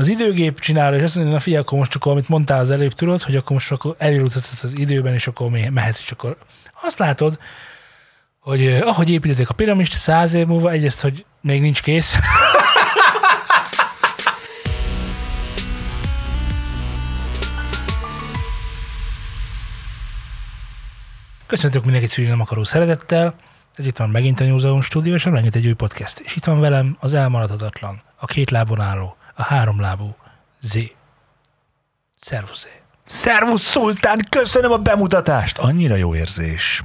[0.00, 2.92] az időgép csinálja, és azt mondja, na figyelj, akkor most akkor, amit mondtál az előbb,
[2.92, 6.36] tudod, hogy akkor most akkor eljutatsz az időben, és akkor mehetsz, és akkor
[6.82, 7.38] azt látod,
[8.38, 12.14] hogy eh, ahogy építették a piramist, száz év múlva egyrészt, hogy még nincs kész,
[21.46, 23.34] Köszöntök mindenkit szülni nem akaró szeretettel.
[23.74, 26.18] Ez itt van megint a New Zealand Studio, és renget egy új podcast.
[26.18, 30.14] És itt van velem az elmaradhatatlan, a két lábon álló, a három lábú
[30.60, 30.78] Z.
[32.20, 32.66] Szervusz Z.
[33.04, 35.58] Szervusz Szultán, köszönöm a bemutatást!
[35.58, 36.82] Annyira jó érzés.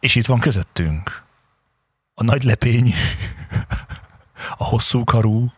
[0.00, 1.22] És itt van közöttünk
[2.14, 2.94] a nagy lepény,
[4.58, 5.52] a hosszú karú,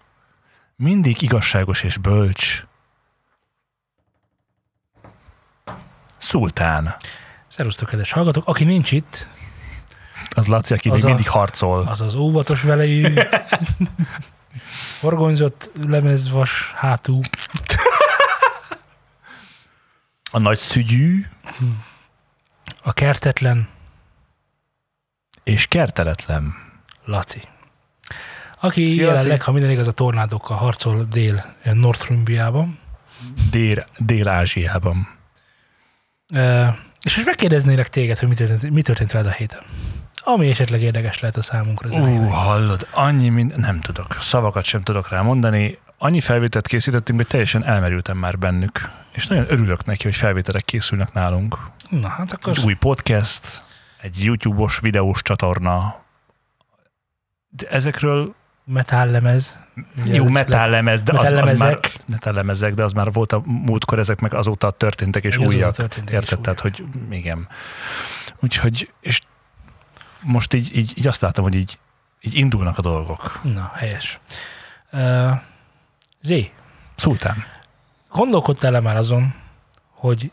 [0.77, 2.65] mindig igazságos és bölcs,
[6.18, 6.95] Szultán.
[7.48, 8.46] Szervusztok, kedves hallgatók.
[8.46, 9.27] Aki nincs itt,
[10.30, 11.87] Az Laci, aki Az még a- mindig harcol.
[11.87, 13.15] az az óvatos velejű,
[15.00, 17.20] forgonyzott lemezvas hátú,
[20.32, 21.26] A nagy szügyű
[22.82, 23.68] a kertetlen
[25.43, 26.54] és kerteletlen.
[27.04, 27.40] Laci.
[28.60, 29.43] Aki Szia, jelenleg, Laci.
[29.45, 32.78] ha minden igaz, a tornádókkal harcol dél Northumbriában.
[33.51, 35.18] Dél, Dél-Ázsiában.
[36.32, 36.68] Uh,
[37.02, 39.62] és most megkérdeznélek téged, hogy mi történt, mi történt veled a héten.
[40.24, 41.88] Ami esetleg érdekes lehet a számunkra.
[41.88, 42.30] Ú, héten.
[42.30, 43.57] hallod, annyi mind...
[43.57, 45.79] Nem tudok, szavakat sem tudok rá mondani.
[45.99, 48.90] Annyi felvételt készítettünk, hogy teljesen elmerültem már bennük.
[49.12, 51.59] És nagyon örülök neki, hogy felvételek készülnek nálunk.
[51.88, 53.65] Na, hát akkor Egy új podcast,
[54.01, 55.95] egy YouTube-os videós csatorna.
[57.49, 58.34] De ezekről
[58.65, 59.59] metállemez.
[60.05, 62.74] Jó ez metállemez, de az, az már metállemezek.
[62.74, 65.75] de az már volt a múltkor, ezek meg azóta történtek és azóta újak.
[65.75, 66.41] történtek és Érted?
[66.41, 67.49] Tehát, hogy igen.
[68.41, 69.21] Úgyhogy, és
[70.22, 71.78] most így, így, így azt látom, hogy így,
[72.21, 73.41] így indulnak a dolgok.
[73.43, 74.19] Na, helyes.
[74.93, 75.31] Uh,
[76.21, 76.53] Zé,
[76.94, 77.44] Szultán.
[78.10, 79.34] gondolkodtál-e már azon,
[79.94, 80.32] hogy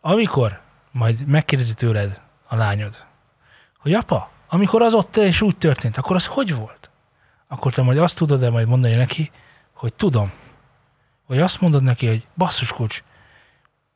[0.00, 3.04] amikor majd megkérdezi tőled a lányod,
[3.78, 6.90] hogy apa, amikor az ott és úgy történt, akkor az hogy volt?
[7.48, 9.30] Akkor te majd azt tudod-e majd mondani neki,
[9.74, 10.32] hogy tudom.
[11.26, 13.02] Vagy azt mondod neki, hogy basszus kulcs,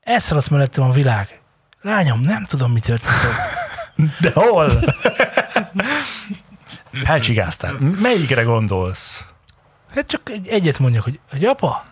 [0.01, 1.41] elszaladt mellettem a világ.
[1.81, 3.53] Lányom, nem tudom, mi történt ott.
[4.21, 4.71] De hol?
[7.05, 7.77] Elcsigáztál.
[8.01, 9.25] Melyikre gondolsz?
[9.95, 11.85] Hát csak egy, egyet mondjak, hogy, hogy apa,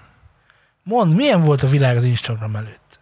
[0.83, 3.01] mondd, milyen volt a világ az Instagram előtt?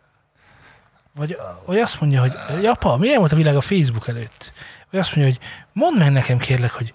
[1.15, 4.53] Vagy, vagy azt mondja, hogy, hogy apa, milyen volt a világ a Facebook előtt?
[4.91, 6.93] Vagy azt mondja, hogy mondd meg nekem kérlek, hogy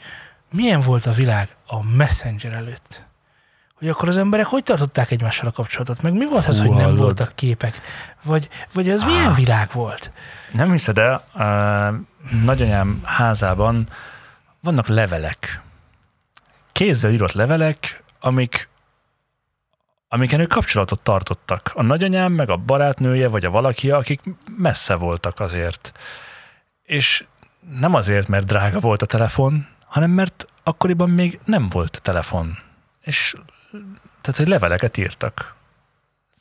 [0.52, 3.04] milyen volt a világ a Messenger előtt?
[3.80, 6.02] Hogy akkor az emberek hogy tartották egymással a kapcsolatot?
[6.02, 7.00] Meg mi volt az, Hú, hogy nem hallod.
[7.00, 7.82] voltak képek?
[8.24, 9.36] Vagy, vagy az milyen Ah.
[9.36, 10.12] világ volt?
[10.52, 11.96] Nem hiszed el, uh,
[12.44, 13.88] nagyanyám házában
[14.66, 15.62] vannak levelek.
[16.72, 18.70] Kézzel írott levelek, amik
[20.08, 21.72] amiken ők kapcsolatot tartottak.
[21.74, 24.22] A nagyanyám, meg a barátnője, vagy a valaki, akik
[24.58, 25.92] messze voltak azért.
[26.84, 27.26] És
[27.80, 32.58] nem azért, mert drága volt a telefon, hanem mert akkoriban még nem volt telefon.
[33.02, 33.36] És
[34.22, 35.56] tehát, hogy leveleket írtak.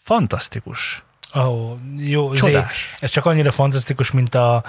[0.02, 1.02] Fantasztikus.
[1.34, 2.94] Oh, jó, Zé, Csodás.
[3.00, 4.62] ez csak annyira fantasztikus, mint a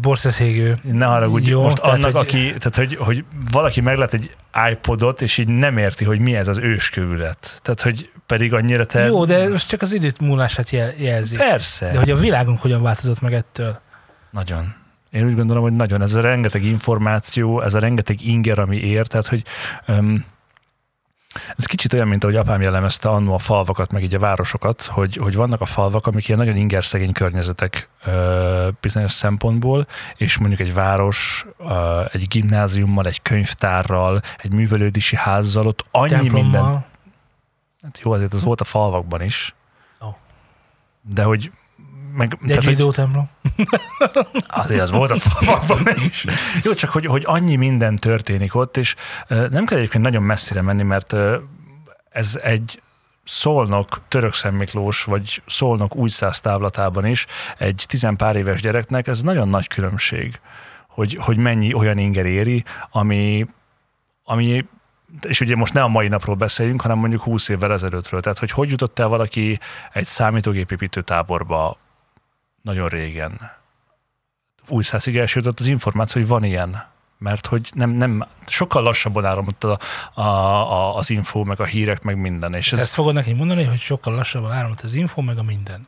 [0.00, 0.78] borszeszégő.
[0.82, 4.34] Ne haragudj, Jó, most tehát, annak, hogy- aki, tehát hogy, hogy valaki meglát egy
[4.70, 7.60] iPodot, és így nem érti, hogy mi ez az őskövület.
[7.62, 9.04] Tehát, hogy pedig annyira te...
[9.04, 11.36] Jó, de most csak az időt múlását jel, jelzi.
[11.36, 11.90] Persze.
[11.90, 13.80] De hogy a világunk hogyan változott meg ettől?
[14.30, 14.74] Nagyon.
[15.10, 16.02] Én úgy gondolom, hogy nagyon.
[16.02, 19.42] Ez a rengeteg információ, ez a rengeteg inger, ami ér, tehát, hogy
[19.88, 20.24] um,
[21.56, 25.16] ez kicsit olyan, mint ahogy apám jellemezte annó a falvakat, meg így a városokat, hogy,
[25.16, 29.86] hogy vannak a falvak, amik ilyen nagyon ingerszegény környezetek ö, bizonyos szempontból,
[30.16, 36.42] és mondjuk egy város, ö, egy gimnáziummal, egy könyvtárral, egy művelődési házzal, ott annyi Templommal.
[36.42, 36.84] minden.
[37.82, 39.54] Hát jó, azért az volt a falvakban is.
[40.04, 40.06] Ó.
[41.00, 41.50] De hogy
[42.16, 43.28] meg, De egy tehát, zsidó templom.
[44.46, 46.24] Azért az volt a falvakban is.
[46.62, 48.94] Jó, csak hogy, hogy annyi minden történik ott, és
[49.28, 51.14] nem kell egyébként nagyon messzire menni, mert
[52.10, 52.80] ez egy
[53.24, 57.26] Szolnok, Törökszent Miklós, vagy Szolnok újszáz távlatában is
[57.58, 60.40] egy tizenpár éves gyereknek ez nagyon nagy különbség,
[60.88, 63.46] hogy, hogy mennyi olyan inger éri, ami,
[64.24, 64.66] ami
[65.22, 68.20] és ugye most ne a mai napról beszéljünk, hanem mondjuk 20 évvel ezelőttről.
[68.20, 69.58] Tehát, hogy hogy jutott el valaki
[69.92, 71.78] egy számítógépépítő táborba
[72.66, 73.50] nagyon régen.
[74.68, 76.84] Újszászig elsőtött az információ, hogy van ilyen.
[77.18, 79.78] Mert hogy nem, nem sokkal lassabban áramlott a,
[80.14, 82.54] a, a, az info, meg a hírek, meg minden.
[82.54, 85.86] És Ezt ez, fogod neki mondani, hogy sokkal lassabban áramlott az info, meg a minden.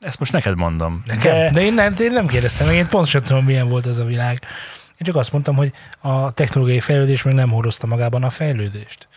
[0.00, 1.02] ezt most neked mondom.
[1.06, 1.34] Nekem?
[1.34, 4.04] De, De én, nem, én nem kérdeztem meg, én pontosan tudom, milyen volt ez a
[4.04, 4.42] világ.
[4.88, 9.08] Én csak azt mondtam, hogy a technológiai fejlődés még nem hordozta magában a fejlődést.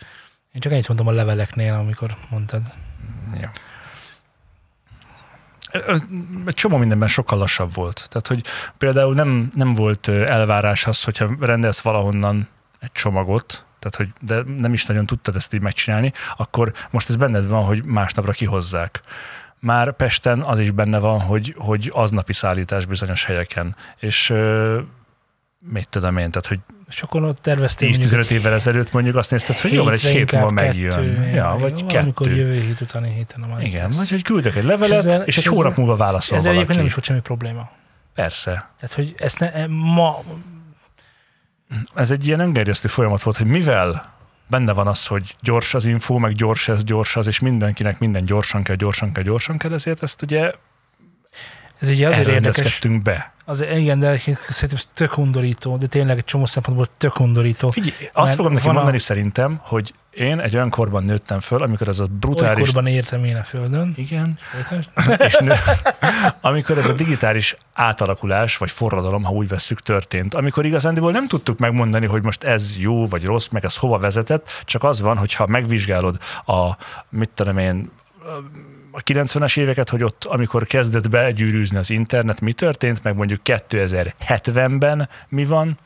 [0.52, 2.62] Én csak ennyit mondtam a leveleknél, amikor mondtad.
[3.40, 3.50] Ja.
[6.46, 8.06] Egy csomó mindenben sokkal lassabb volt.
[8.08, 8.44] Tehát, hogy
[8.78, 12.48] például nem, nem volt elvárás az, hogyha rendelsz valahonnan
[12.80, 17.16] egy csomagot, tehát, hogy de nem is nagyon tudtad ezt így megcsinálni, akkor most ez
[17.16, 19.00] benned van, hogy másnapra kihozzák.
[19.58, 23.76] Már Pesten az is benne van, hogy, hogy aznapi szállítás bizonyos helyeken.
[23.98, 24.80] És ö,
[25.58, 26.60] mit tudom én, tehát, hogy
[27.00, 30.50] Akkor ott terveztél mondjuk 10-15 évvel ezelőtt mondjuk azt nézted, hogy jó, egy hét múlva
[30.50, 30.90] megjön.
[30.90, 32.34] kettő, ja, vagy kettő.
[32.36, 33.96] jövő hét utáni héten a Igen, lesz.
[33.96, 36.76] vagy hogy küldök egy levelet, és, ezzel- és egy hónap ezzel- múlva válaszol Ezzel egyébként
[36.76, 36.76] valaki.
[36.76, 37.70] nem is volt semmi probléma.
[38.14, 38.70] Persze.
[38.80, 40.22] Tehát, hogy ezt ne, e, ma,
[41.94, 44.12] Ez egy ilyen öngerjesztő folyamat volt, hogy mivel
[44.48, 48.24] benne van az, hogy gyors az info, meg gyors ez, gyors az, és mindenkinek minden
[48.24, 50.52] gyorsan kell, gyorsan kell, gyorsan kell, ezért ezt ugye
[51.80, 52.78] ez ugye azért érdekes.
[53.02, 53.32] be.
[53.44, 54.18] Az, igen, de
[54.48, 57.70] szerintem tök undorító, de tényleg egy csomó szempontból tök undorító.
[57.70, 61.62] Figyelj, azt fogom neki van a- mondani szerintem, hogy én egy olyan korban nőttem föl,
[61.62, 62.54] amikor ez a brutális...
[62.54, 63.92] Olykoriban értem én a földön.
[63.96, 64.38] Igen,
[65.26, 65.52] és nő,
[66.40, 71.58] amikor ez a digitális átalakulás, vagy forradalom, ha úgy vesszük, történt, amikor igazándiból nem tudtuk
[71.58, 75.46] megmondani, hogy most ez jó vagy rossz, meg ez hova vezetett, csak az van, hogyha
[75.46, 76.76] megvizsgálod a,
[77.08, 77.90] mit tudom én,
[78.92, 85.08] a 90-es éveket, hogy ott, amikor kezdett begyűrűzni az internet, mi történt, meg mondjuk 2070-ben
[85.28, 85.78] mi van,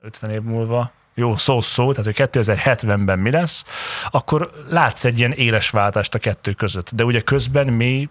[0.00, 3.64] 50 év múlva, jó szó-szó, tehát hogy 2070-ben mi lesz,
[4.10, 6.90] akkor látsz egy ilyen éles váltást a kettő között.
[6.94, 8.08] De ugye közben mi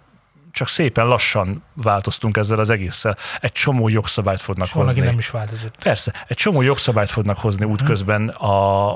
[0.51, 3.17] csak szépen lassan változtunk ezzel az egésszel.
[3.39, 5.01] Egy csomó jogszabályt fognak aki hozni.
[5.01, 5.75] nem is változott.
[5.83, 8.95] Persze, egy csomó jogszabályt fognak hozni útközben a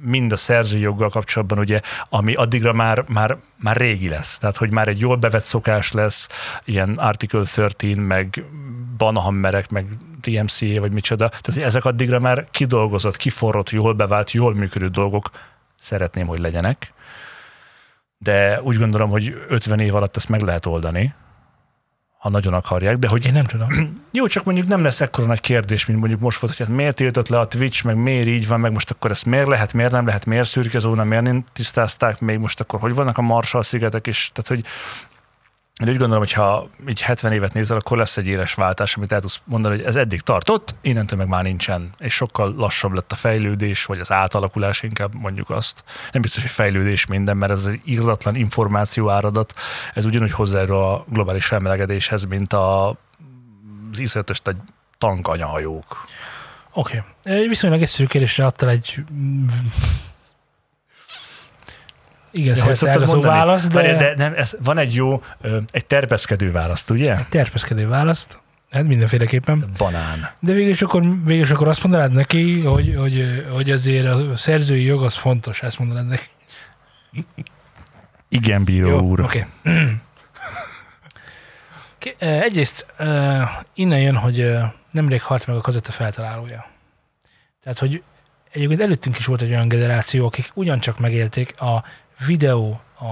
[0.00, 4.38] mind a szerzői joggal kapcsolatban, ugye, ami addigra már, már, már régi lesz.
[4.38, 6.28] Tehát, hogy már egy jól bevett szokás lesz,
[6.64, 8.44] ilyen Article 13, meg
[8.96, 9.86] Banahammerek, meg
[10.20, 11.28] DMCA, vagy micsoda.
[11.28, 15.30] Tehát, hogy ezek addigra már kidolgozott, kiforrott, jól bevált, jól működő dolgok
[15.78, 16.92] szeretném, hogy legyenek.
[18.18, 21.14] De úgy gondolom, hogy 50 év alatt ezt meg lehet oldani,
[22.18, 23.68] ha nagyon akarják, de hogy Én nem tudom.
[24.12, 26.96] jó, csak mondjuk nem lesz ekkora nagy kérdés, mint mondjuk most volt, hogy hát miért
[26.96, 29.92] tiltott le a Twitch, meg miért így van, meg most akkor ezt miért lehet, miért
[29.92, 34.06] nem lehet, miért szürke zóna, miért nem tisztázták még most akkor, hogy vannak a Marshall-szigetek,
[34.06, 34.70] és tehát, hogy
[35.78, 39.12] én úgy gondolom, hogy ha így 70 évet nézel, akkor lesz egy éles váltás, amit
[39.12, 43.12] el tudsz mondani, hogy ez eddig tartott, innentől meg már nincsen, és sokkal lassabb lett
[43.12, 45.84] a fejlődés, vagy az átalakulás, inkább mondjuk azt.
[46.12, 49.54] Nem biztos, hogy fejlődés minden, mert ez egy irdatlan információ áradat,
[49.94, 52.88] ez ugyanúgy hozzájárul a globális felmelegedéshez, mint a,
[53.92, 54.56] az iszletes egy
[54.98, 56.06] tankanyahajók.
[56.72, 57.02] Oké.
[57.24, 57.48] Okay.
[57.48, 59.04] Viszonylag egyszerű kérdésre adtál egy
[62.30, 63.34] igen, De hogy ja, szoktad mondani?
[63.34, 65.22] válasz, de, Várj, de nem, ez, van egy jó,
[65.70, 67.16] egy terpeszkedő választ, ugye?
[67.28, 68.40] terpeszkedő választ.
[68.70, 69.64] Hát mindenféleképpen.
[69.78, 70.30] Banán.
[70.40, 74.36] De végül is akkor, végül is akkor azt mondanád neki, hogy, hogy, hogy azért a
[74.36, 76.26] szerzői jog az fontos, ezt mondanád neki.
[78.28, 79.20] Igen, bíró Jó, úr.
[79.20, 79.46] Oké.
[82.00, 82.40] Okay.
[82.40, 82.86] Egyrészt
[83.74, 84.54] innen jön, hogy
[84.90, 86.66] nemrég halt meg a kazetta feltalálója.
[87.62, 88.02] Tehát, hogy
[88.52, 91.84] egyébként előttünk is volt egy olyan generáció, akik ugyancsak megélték a
[92.26, 93.04] videó, a,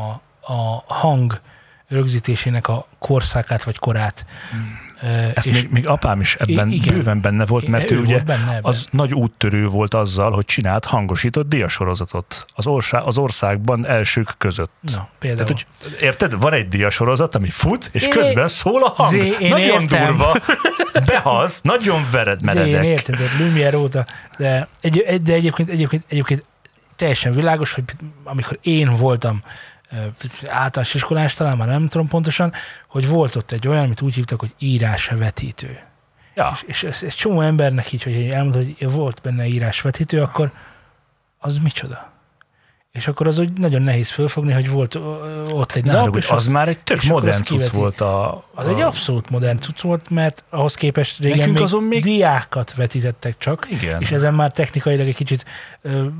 [0.53, 1.41] a hang
[1.89, 4.27] rögzítésének a korszakát vagy korát.
[5.03, 6.95] Eh, Ez még, még apám is ebben igen.
[6.95, 8.61] bőven benne volt, mert ő, ő ugye benne ebben.
[8.63, 14.73] az nagy úttörő volt azzal, hogy csinált hangosított diasorozatot az, orsá, az országban elsők között.
[14.81, 15.47] Na, például.
[15.49, 19.11] Tehát, hogy érted, van egy diasorozat, ami fut, és Én- közben szól a hang.
[19.11, 20.07] Zé, én nagyon értem.
[20.07, 20.37] durva.
[21.07, 22.85] Behalsz, nagyon vered Én meredek.
[22.85, 24.05] értem, tehát Lumière óta,
[24.39, 26.45] de, egy, egy- de egyébként, egyébként, egyébként
[26.97, 27.85] teljesen világos, hogy
[28.25, 29.43] amikor én voltam
[30.47, 32.53] általános iskolás, talán már nem tudom pontosan,
[32.89, 35.79] hogy volt ott egy olyan, amit úgy hívtak, hogy írásvetítő.
[36.35, 36.53] Ja.
[36.55, 40.53] És, és ez, ez csomó embernek így, hogy elmondta, hogy volt benne írásvetítő, akkor
[41.39, 42.13] az micsoda?
[42.97, 44.95] És akkor az úgy nagyon nehéz fölfogni, hogy volt
[45.53, 48.45] ott egy Ne nap, és az azt- már egy tök és modern cucc volt a...
[48.55, 52.03] az a, egy abszolút modern cucc volt, mert ahhoz képest régen Nekünk még, azon még-
[52.03, 54.01] diákat vetítettek csak, Igen.
[54.01, 55.45] és ezen már technikailag egy kicsit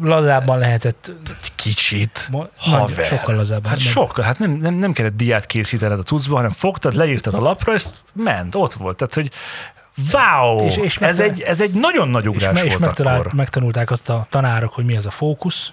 [0.03, 1.13] lazábban lehetett,
[1.55, 2.29] Kicsit.
[2.31, 3.05] mo- Haver.
[3.05, 3.71] sokkal lazábban.
[3.71, 7.35] Hát meg- sokkal, hát nem, nem, nem kellett diát készítened a tucba, hanem fogtad, leírtad
[7.35, 8.97] a lapra, és ment, ott volt.
[8.97, 9.31] Tehát, hogy
[10.13, 13.21] wow, És- és ez, megtal- egy, ez egy nagyon nagy és, ugrás és volt megtalált,
[13.21, 13.33] akkor.
[13.33, 15.73] megtanulták azt a tanárok, hogy mi az a fókusz.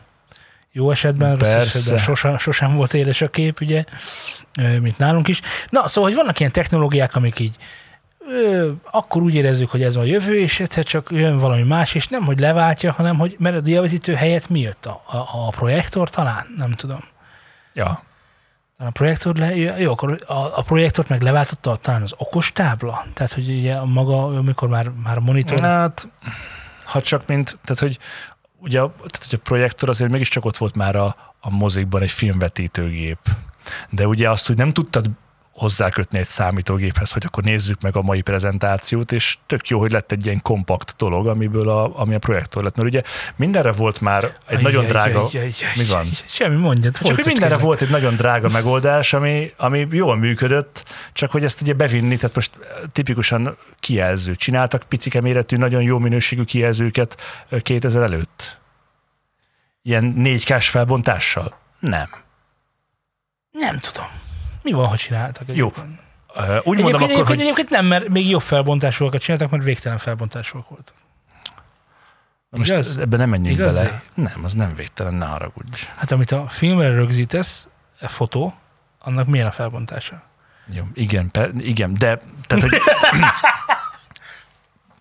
[0.75, 1.77] Jó esetben, rossz Persze.
[1.77, 3.83] esetben sosem, sosem volt éles a kép, ugye,
[4.81, 5.41] mint nálunk is.
[5.69, 7.55] Na, szóval, hogy vannak ilyen technológiák, amik így
[8.27, 12.07] ö, akkor úgy érezzük, hogy ez a jövő, és egyszer csak jön valami más, és
[12.07, 14.85] nem, hogy leváltja, hanem, hogy mert a diavetítő helyett mi jött?
[14.85, 16.45] A, a, a projektor talán?
[16.57, 16.99] Nem tudom.
[17.73, 18.03] Ja.
[18.77, 23.05] A projektor, le, jó, akkor a, a projektort meg leváltotta talán az okostábla?
[23.13, 25.59] Tehát, hogy ugye a maga, amikor már, már monitor...
[25.59, 26.07] Hát,
[26.83, 27.97] ha csak mint, tehát hogy
[28.63, 33.17] ugye tehát, hogy a projektor azért mégiscsak ott volt már a, a mozikban egy filmvetítőgép.
[33.89, 35.09] De ugye azt úgy nem tudtad
[35.53, 40.11] hozzákötni egy számítógéphez, hogy akkor nézzük meg a mai prezentációt, és tök jó, hogy lett
[40.11, 42.75] egy ilyen kompakt dolog, amiből a, ami a projektor lett.
[42.75, 43.01] Mert ugye
[43.35, 45.19] mindenre volt már egy Aj, nagyon drága...
[45.19, 46.07] aj, aj, aj, Mi van?
[46.25, 46.93] Semmi, mondjad.
[46.93, 47.65] Csak hogy mindenre kérlek.
[47.65, 52.35] volt egy nagyon drága megoldás, ami, ami jól működött, csak hogy ezt ugye bevinni, tehát
[52.35, 52.51] most
[52.91, 54.35] tipikusan kijelző.
[54.35, 58.61] Csináltak picike méretű, nagyon jó minőségű kijelzőket ö, 2000 előtt.
[59.81, 61.57] Ilyen 4K-s felbontással?
[61.79, 62.09] Nem.
[63.51, 64.22] Nem tudom.
[64.63, 65.47] Mi van, ha csináltak?
[65.55, 65.73] Jó.
[66.35, 69.97] Ö, Úgy mondom Egyébként, akkor, hogy egyébként nem, mert még jobb felbontásúakat csináltak, mert végtelen
[69.97, 70.95] felbontásúak voltak.
[72.49, 72.97] Na most Igaz?
[72.97, 73.73] ebben nem menjünk Igaz?
[73.73, 74.03] bele.
[74.13, 75.87] Nem, az nem védtelen, ne haragudj.
[75.95, 77.67] Hát amit a filmre rögzítesz,
[78.01, 78.53] a fotó,
[78.99, 80.23] annak milyen a felbontása?
[80.73, 82.81] Jó, igen, per, igen, de tehát, hogy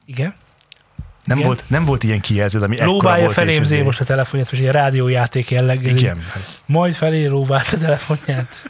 [0.04, 0.34] Igen.
[1.24, 1.48] nem, Igen.
[1.48, 5.96] volt, nem volt ilyen kijelző, ami Lóbálja felém most a telefonját, most egy rádiójáték jelleggel.
[5.96, 6.18] Igen.
[6.66, 8.62] Majd felé lóbált a telefonját.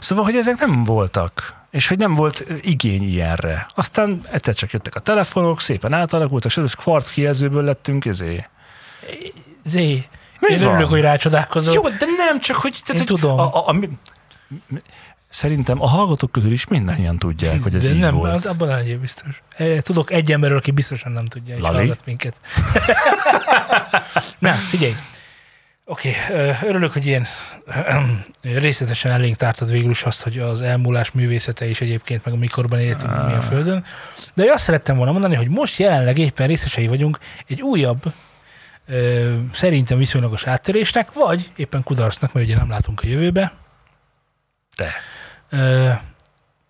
[0.00, 3.66] Szóval, hogy ezek nem voltak, és hogy nem volt igény ilyenre.
[3.74, 8.46] Aztán egyszer csak jöttek a telefonok, szépen átalakultak, és kvarc kijelzőből lettünk, ezé.
[9.64, 10.06] Zé,
[10.40, 10.68] Mi én van?
[10.68, 11.74] örülök, hogy rácsodálkozol.
[11.74, 12.72] Jó, de nem csak, hogy...
[12.84, 13.38] Tehát, Én hogy tudom.
[13.38, 13.98] A, a, a, mi-
[15.28, 18.34] szerintem a hallgatók közül is mindannyian tudják, hogy ez de így nem, volt.
[18.34, 19.42] az abban legyél biztos.
[19.56, 21.76] Eh, Tudok egy emberről, aki biztosan nem tudja, és Lali?
[21.76, 22.34] hallgat minket.
[24.38, 24.94] nem, figyelj.
[25.84, 27.26] Oké, okay, örülök, hogy ilyen
[28.42, 32.80] részletesen elénk tártad végül is azt, hogy az elmúlás művészete is egyébként, meg a mikorban
[32.80, 33.84] éltünk mi a Földön.
[34.34, 38.02] De azt szerettem volna mondani, hogy most jelenleg éppen részesei vagyunk egy újabb,
[39.52, 43.52] szerintem viszonylagos áttörésnek, vagy éppen kudarcnak, mert ugye nem látunk a jövőbe.
[44.76, 44.92] De.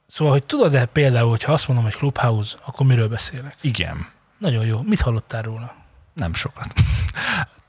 [0.06, 3.56] Szóval, hogy tudod-e például, hogyha azt mondom, hogy Clubhouse, akkor miről beszélek?
[3.60, 4.06] Igen.
[4.38, 4.82] Nagyon jó.
[4.82, 5.74] Mit hallottál róla?
[6.14, 6.72] Nem sokat.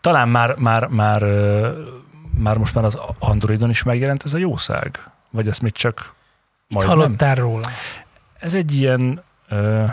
[0.03, 1.21] Talán már, már, már,
[2.37, 4.99] már most már az Androidon is megjelent ez a jószág?
[5.29, 6.13] Vagy ezt még csak
[6.67, 6.97] majd nem?
[6.97, 7.69] hallottál róla?
[8.39, 9.23] Ez egy ilyen...
[9.49, 9.85] Ö,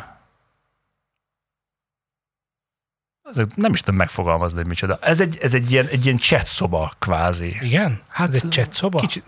[3.55, 4.99] nem is tudom megfogalmazni, hogy micsoda.
[5.01, 7.57] Ez egy, ez egy ilyen, egy ilyen chat szoba kvázi.
[7.61, 8.01] Igen?
[8.09, 8.99] Hát, Ez egy chat szoba?
[8.99, 9.25] Kicsit,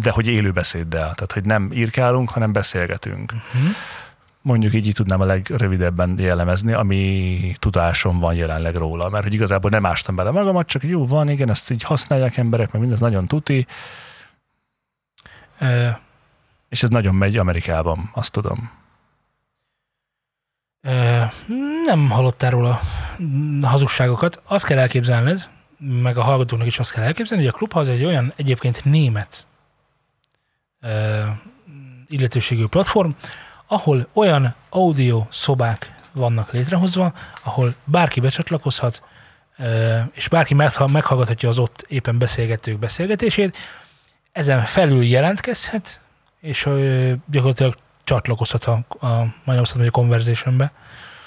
[0.00, 1.14] de hogy élőbeszéddel.
[1.14, 3.32] Tehát, hogy nem írkálunk, hanem beszélgetünk.
[3.32, 3.70] Uh-huh.
[4.44, 9.70] Mondjuk így, így tudnám a legrövidebben jellemezni, ami tudásom van jelenleg róla, mert hogy igazából
[9.70, 13.26] nem ástam bele magamat, csak jó van, igen, ezt így használják emberek, meg mindez nagyon
[13.26, 13.66] tuti,
[15.58, 15.88] Ö,
[16.68, 18.70] és ez nagyon megy Amerikában, azt tudom.
[20.82, 21.22] ö,
[21.86, 22.80] nem hallottál róla
[23.62, 24.42] hazugságokat.
[24.46, 25.48] Azt kell elképzelned,
[25.78, 29.46] meg a hallgatóknak is azt kell elképzelni, hogy a Clubhouse egy olyan egyébként német
[30.80, 31.22] ö,
[32.08, 33.10] illetőségű platform,
[33.74, 37.12] ahol olyan audio szobák vannak létrehozva,
[37.44, 39.02] ahol bárki becsatlakozhat,
[40.12, 43.56] és bárki megha- meghallgathatja az ott éppen beszélgetők beszélgetését,
[44.32, 46.00] ezen felül jelentkezhet,
[46.40, 46.68] és
[47.30, 48.72] gyakorlatilag csatlakozhat a,
[49.06, 49.06] a
[49.44, 50.72] mondom, hogy a conversationbe.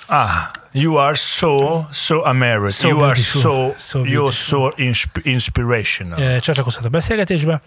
[0.05, 0.29] Ah,
[0.71, 2.71] you are so, so American.
[2.71, 6.39] So you are so, So you're so insp- inspirational.
[6.39, 7.61] Csatlakozhat a beszélgetésbe,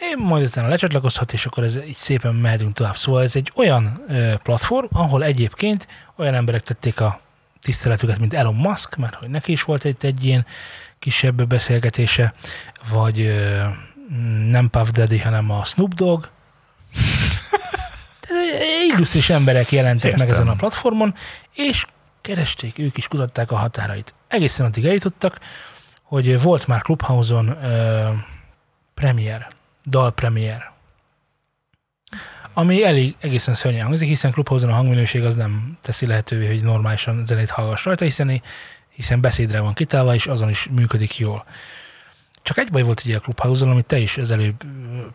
[0.00, 2.96] én majd utána lecsatlakozhat, és akkor ez így szépen mehetünk tovább.
[2.96, 7.20] Szóval ez egy olyan ö, platform, ahol egyébként olyan emberek tették a
[7.62, 10.46] tiszteletüket, mint Elon Musk, mert hogy neki is volt egy, egy ilyen
[10.98, 12.32] kisebb beszélgetése,
[12.90, 13.64] vagy ö,
[14.48, 16.24] nem Puff Daddy, hanem a Snoop Dogg.
[18.92, 20.34] Illusztris emberek jelentek meg Értem.
[20.34, 21.14] ezen a platformon,
[21.54, 21.84] és
[22.20, 24.14] keresték, ők is kutatták a határait.
[24.28, 25.38] Egészen addig eljutottak,
[26.02, 28.08] hogy volt már Clubhouse-on ö,
[28.94, 29.48] premier,
[29.88, 30.72] dalpremier,
[32.54, 37.26] ami elég egészen szörnyen hangzik, hiszen Clubhouse-on a hangminőség az nem teszi lehetővé, hogy normálisan
[37.26, 38.42] zenét hallgass rajta, hiszen,
[38.88, 41.44] hiszen beszédre van kitálva, és azon is működik jól.
[42.42, 44.64] Csak egy baj volt ugye a Clubhouse-on, amit te is az előbb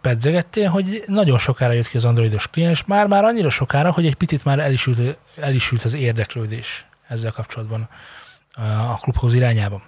[0.01, 4.45] pedzegettél, hogy nagyon sokára jött ki az androidos kliens, már-már annyira sokára, hogy egy picit
[4.45, 7.89] már elisült, elisült az érdeklődés ezzel kapcsolatban
[8.89, 9.83] a Clubhouse irányában.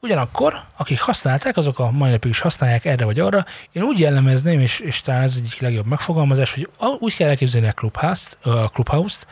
[0.00, 3.44] Ugyanakkor, akik használták, azok a mai napig is használják erre vagy arra.
[3.72, 7.72] Én úgy jellemezném, és, és talán ez egyik legjobb megfogalmazás, hogy úgy kell elképzelni a
[7.72, 9.26] Clubhouse-t, a Clubhouse-t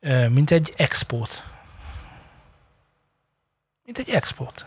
[0.00, 1.42] ö, mint egy expót.
[3.84, 4.64] Mint egy expót.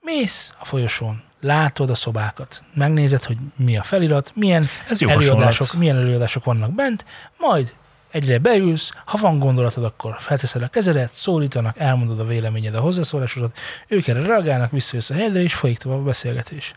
[0.00, 5.74] Mész a folyosón, látod a szobákat, megnézed, hogy mi a felirat, milyen Ez előadások, hasonlat.
[5.76, 7.04] milyen előadások vannak bent,
[7.38, 7.74] majd
[8.14, 13.58] egyre beülsz, ha van gondolatod, akkor felteszed a kezedet, szólítanak, elmondod a véleményed, a hozzászólásodat,
[13.88, 16.74] ők erre reagálnak, visszajössz a helyedre, és folyik tovább a beszélgetés.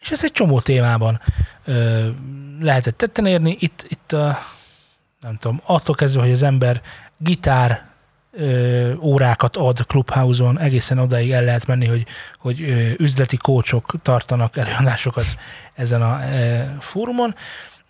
[0.00, 1.20] És ez egy csomó témában
[1.64, 2.08] ö,
[2.60, 3.56] lehetett tetten érni.
[3.58, 4.38] Itt, itt a,
[5.20, 6.82] nem tudom, attól kezdve, hogy az ember
[7.16, 7.88] gitár
[8.32, 12.06] ö, órákat ad Clubhouse-on, egészen odáig el lehet menni, hogy,
[12.38, 15.26] hogy ö, üzleti kócsok tartanak előadásokat
[15.74, 17.34] ezen a ö, fórumon,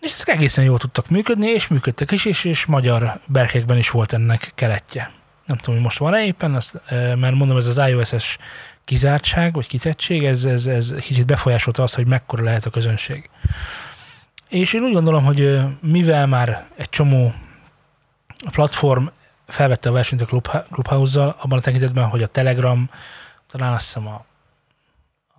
[0.01, 4.13] és ezek egészen jól tudtak működni, és működtek is, és, és magyar berkekben is volt
[4.13, 5.11] ennek keletje.
[5.45, 8.37] Nem tudom, hogy most van-e éppen, azt, mert mondom, ez az iOS-es
[8.83, 13.29] kizártság, vagy kitettség, ez, ez, ez kicsit befolyásolta azt, hogy mekkora lehet a közönség.
[14.49, 17.33] És én úgy gondolom, hogy mivel már egy csomó
[18.51, 19.05] platform
[19.47, 22.89] felvette a versenyt a Club- Clubhouse-zal, abban a tekintetben, hogy a Telegram,
[23.51, 24.25] talán azt hiszem a,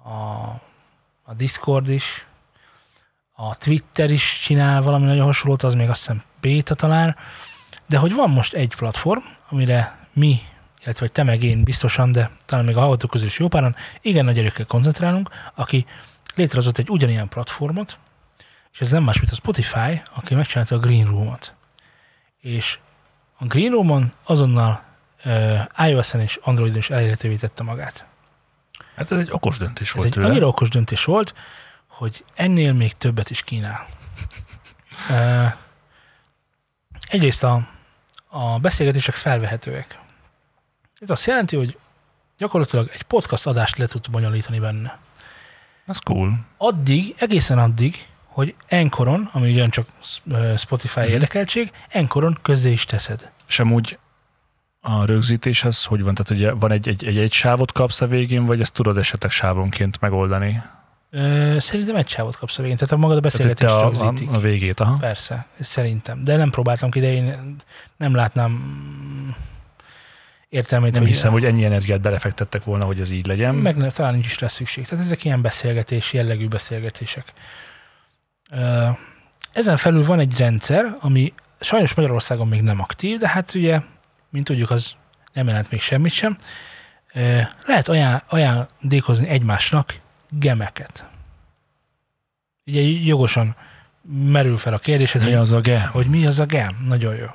[0.08, 0.60] a,
[1.22, 2.26] a Discord is,
[3.32, 7.16] a Twitter is csinál valami nagyon hasonlót, az még azt hiszem beta talán,
[7.88, 10.40] de hogy van most egy platform, amire mi,
[10.82, 13.76] illetve vagy te meg én biztosan, de talán még a hallgatók közül is jó páran,
[14.00, 15.86] igen nagy erőkkel koncentrálunk, aki
[16.34, 17.98] létrehozott egy ugyanilyen platformot,
[18.72, 21.54] és ez nem más, mint a Spotify, aki megcsinálta a Green Room-ot.
[22.40, 22.78] És
[23.38, 24.82] a Green Room-on azonnal
[25.24, 28.06] uh, iOS-en és Androidon is elérhetővé tette magát.
[28.96, 30.26] Hát ez egy okos döntés Ez volt egy tőle.
[30.26, 31.34] annyira okos döntés volt,
[32.02, 33.86] hogy ennél még többet is kínál.
[37.08, 37.68] Egyrészt a,
[38.28, 39.98] a beszélgetések felvehetőek.
[41.00, 41.78] Ez azt jelenti, hogy
[42.38, 44.98] gyakorlatilag egy podcast adást le tudsz bonyolítani benne.
[45.86, 46.46] Ez cool.
[46.56, 49.88] Addig, egészen addig, hogy Enkoron, ami ugyancsak
[50.56, 51.08] Spotify Mhm.
[51.08, 53.30] érdekeltség, Enkoron közzé is teszed.
[53.48, 53.98] És amúgy
[54.80, 56.14] a rögzítéshez hogy van?
[56.14, 59.30] Tehát ugye van egy, egy, egy, egy sávot kapsz a végén, vagy ezt tudod esetleg
[59.30, 60.62] sávonként megoldani?
[61.14, 64.30] Ö, szerintem egy sávot kapsz a végén, tehát a magad a beszélgetést a, a, rögzítik.
[64.30, 64.96] a végét, aha.
[64.96, 66.24] Persze, szerintem.
[66.24, 67.56] De nem próbáltam ki, de én
[67.96, 68.52] nem látnám
[70.48, 73.54] értelmét, Nem hogy hiszem, hogy ennyi energiát belefektettek volna, hogy ez így legyen.
[73.54, 74.86] meg ne, talán nincs is rá szükség.
[74.86, 77.24] Tehát ezek ilyen beszélgetés, jellegű beszélgetések.
[78.50, 78.86] Ö,
[79.52, 83.80] Ezen felül van egy rendszer, ami sajnos Magyarországon még nem aktív, de hát ugye,
[84.30, 84.92] mint tudjuk, az
[85.32, 86.36] nem jelent még semmit sem.
[87.66, 89.94] Lehet ajánl- ajándékozni egymásnak
[90.38, 91.04] gemeket.
[92.66, 93.56] Ugye jogosan
[94.10, 95.80] merül fel a kérdés, Mi hogy, az a ge?
[95.80, 96.84] hogy mi az a gem.
[96.86, 97.26] Nagyon jó.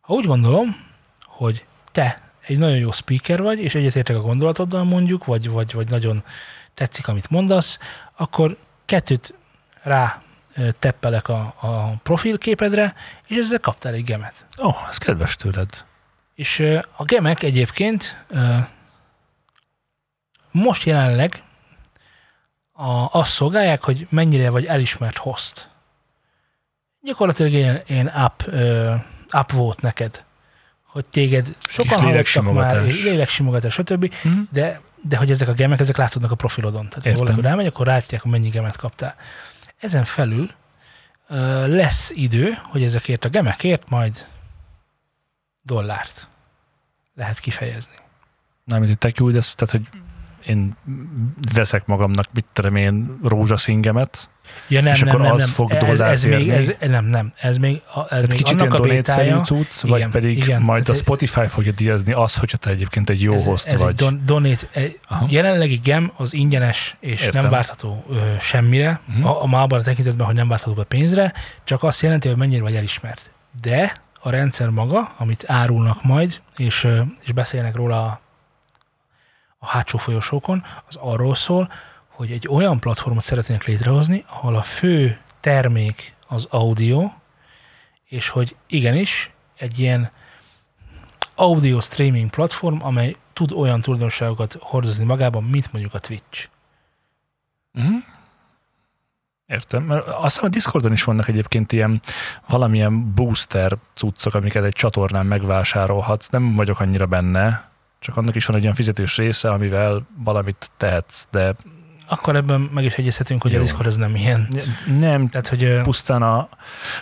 [0.00, 0.76] Ha úgy gondolom,
[1.24, 5.90] hogy te egy nagyon jó speaker vagy, és egyetértek a gondolatoddal mondjuk, vagy, vagy, vagy
[5.90, 6.24] nagyon
[6.74, 7.78] tetszik, amit mondasz,
[8.16, 9.34] akkor kettőt
[9.82, 10.22] rá
[10.78, 12.94] teppelek a, a profilképedre,
[13.26, 14.46] és ezzel kaptál egy gemet.
[14.58, 15.84] Ó, oh, ez kedves tőled.
[16.34, 16.62] És
[16.96, 18.24] a gemek egyébként
[20.50, 21.42] most jelenleg
[22.74, 25.68] a, azt szolgálják, hogy mennyire vagy elismert host.
[27.02, 28.94] Gyakorlatilag ilyen, ilyen app, ö,
[29.28, 30.24] app volt neked,
[30.82, 33.72] hogy téged sokan hallottak már, léleksimogatás.
[33.72, 34.14] stb.
[34.14, 34.40] Hm?
[34.50, 36.88] De, de hogy ezek a gemek, ezek látszódnak a profilodon.
[36.88, 37.24] Tehát ha Értem.
[37.24, 39.14] valaki rámegy, akkor látják, hogy mennyi gemet kaptál.
[39.76, 40.50] Ezen felül
[41.28, 44.26] ö, lesz idő, hogy ezekért a gemekért majd
[45.62, 46.28] dollárt
[47.14, 47.94] lehet kifejezni.
[48.64, 50.02] Nem, hogy te küldesz, tehát hogy
[50.46, 50.76] én
[51.54, 54.28] veszek magamnak, mit tudom én, rózsaszingemet,
[54.68, 55.48] Ja, nem, És nem, akkor nem, az nem.
[55.50, 58.82] fog ez, ez még, ez, nem, nem, ez még, a- ez még kicsit annak a
[58.82, 60.62] bétája, cucc, vagy Igen, pedig igen.
[60.62, 63.66] majd a Ez egy- Spotify fogja díjazni azt, hogyha te egyébként egy jó ez, host
[63.66, 63.88] ez vagy.
[63.88, 65.26] egy don, donate, egy, Aha.
[65.30, 67.42] jelenlegi gem az ingyenes, és Értem.
[67.42, 69.24] nem váltható ö, semmire, Mhm.
[69.26, 71.32] a, a mában a tekintetben, hogy nem váltható be pénzre,
[71.64, 73.30] csak azt jelenti, hogy mennyire vagy elismert.
[73.60, 76.86] De a rendszer maga, amit árulnak majd, és,
[77.24, 78.20] és beszélnek róla
[79.64, 81.72] a, hátsó folyosókon, az arról szól,
[82.08, 87.10] hogy egy olyan platformot szeretnének létrehozni, ahol a fő termék az audio,
[88.04, 90.10] és hogy igenis egy ilyen
[91.34, 96.48] audio streaming platform, amely tud olyan tulajdonságokat hordozni magában, mint mondjuk a Twitch.
[97.74, 98.02] Uh-huh.
[99.46, 102.00] Értem, mert azt hiszem a Discordon is vannak egyébként ilyen
[102.48, 106.28] valamilyen booster cuccok, amiket egy csatornán megvásárolhatsz.
[106.28, 107.73] Nem vagyok annyira benne,
[108.04, 111.54] csak annak is van egy olyan fizetős része, amivel valamit tehetsz, de
[112.08, 113.58] Akkor ebben meg is egyezhetünk, hogy Jó.
[113.58, 114.48] a Discord ez nem ilyen.
[114.98, 116.48] nem, Tehát, hogy pusztán a,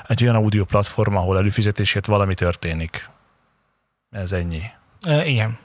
[0.06, 3.08] egy olyan audio platform, ahol előfizetésért valami történik.
[4.10, 4.62] Ez ennyi.
[5.06, 5.58] ö, igen.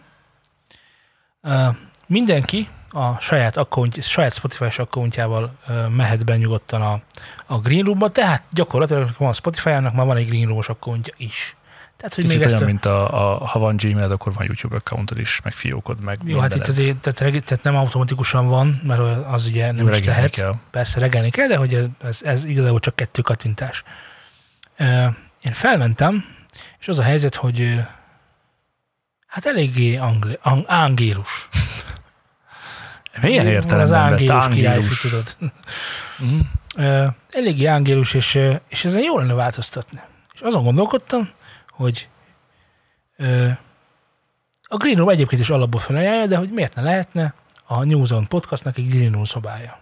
[1.42, 1.68] Ö,
[2.08, 7.02] mindenki a saját, account, saját Spotify-s accountjával ö, mehet be nyugodtan a,
[7.46, 11.56] a Green Room-ba, tehát gyakorlatilag van Spotify-nak, már van egy Green Room-os accountja is.
[11.98, 14.76] Tehát, hogy Kicsit még olyan, a, mint a, a, ha van Gmail, akkor van YouTube
[14.76, 18.82] accountod is, meg fiókod, meg Jó, hát itt azért, tehát, reg- tehát nem automatikusan van,
[18.84, 20.32] mert az ugye nem Jó, is lehet.
[20.32, 20.54] kell.
[20.72, 23.84] Persze regelni kell, de hogy ez, ez, ez igazából csak kettő kattintás.
[25.42, 26.26] Én felmentem,
[26.80, 27.82] és az a helyzet, hogy
[29.28, 31.48] hát eléggé angli, ang, angélus.
[33.22, 35.02] Milyen értelemben Az angélus angélus?
[35.02, 35.36] tudod.
[36.20, 36.40] Mhm.
[36.76, 40.00] Ö, Eléggé angélus, és, és ezen jó lenne változtatni.
[40.34, 41.30] És azon gondolkodtam,
[41.78, 42.10] hogy
[43.18, 43.50] ö,
[44.64, 47.34] A Green Room egyébként is alapból felajánlja, de hogy miért ne lehetne
[47.66, 49.80] a New Zone podcastnak egy Green Room szobája.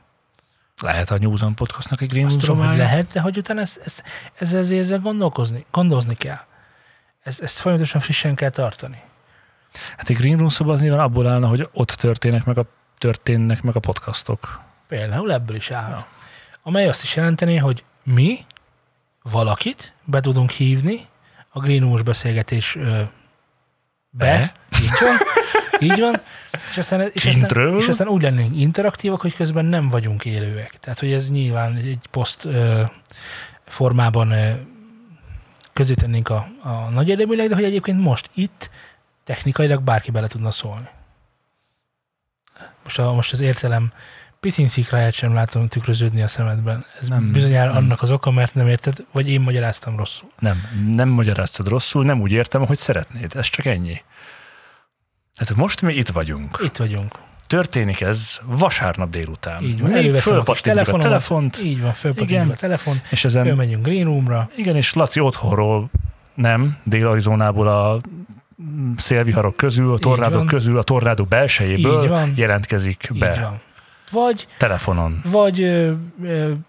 [0.81, 2.84] Lehet a New Zone podcastnak egy Green Room tudom, hogy szobája?
[2.84, 4.03] lehet, de hogy utána ezt, ezt,
[4.39, 6.39] ezzel, ezzel, ezzel gondolkozni, gondozni kell.
[7.23, 9.01] Ezt, ezt folyamatosan frissen kell tartani.
[9.97, 12.65] Hát egy Green Room szoba az nyilván abból állna, hogy ott történnek meg a,
[12.97, 14.62] történnek meg a podcastok.
[14.88, 15.99] Például ebből is állhat.
[15.99, 16.08] Ja.
[16.63, 18.38] Amely azt is jelenteni, hogy mi
[19.21, 21.08] valakit be tudunk hívni
[21.55, 23.07] a Green Room-os beszélgetés ö, be,
[24.09, 24.53] Be.
[24.81, 25.17] így van,
[25.79, 26.21] így van,
[26.69, 30.79] és aztán, és, aztán, és aztán úgy lennénk interaktívak, hogy közben nem vagyunk élőek.
[30.79, 32.83] Tehát, hogy ez nyilván egy poszt ö,
[33.65, 34.51] formában ö,
[35.73, 38.69] közé tennénk a, a nagy érdeműleg, de hogy egyébként most itt
[39.23, 40.89] technikailag bárki bele tudna szólni.
[42.83, 43.91] Most, a, most az értelem
[44.45, 46.86] picin szikráját sem látom tükröződni a szemedben.
[47.01, 47.84] Ez nem, bizonyára nem.
[47.84, 50.29] annak az oka, mert nem érted, vagy én magyaráztam rosszul.
[50.39, 53.31] Nem, nem magyaráztad rosszul, nem úgy értem, hogy szeretnéd.
[53.36, 54.01] Ez csak ennyi.
[55.36, 56.60] Tehát most mi itt vagyunk.
[56.63, 57.13] Itt vagyunk.
[57.47, 59.63] Történik ez vasárnap délután.
[59.63, 59.93] Így van.
[59.93, 62.53] Előveszem a fölpattintjuk a telefont, Így van, fölpattintjuk Igen.
[62.53, 64.49] a telefon, és ezen fölmegyünk Green Roomra.
[64.55, 65.89] Igen, és Laci otthonról
[66.34, 68.01] nem, Dél-Arizonából a
[68.97, 73.62] szélviharok közül, a tornádok közül, a tornádó Így belsejéből jelentkezik Így be van.
[74.11, 75.21] Vagy, telefonon.
[75.25, 75.59] vagy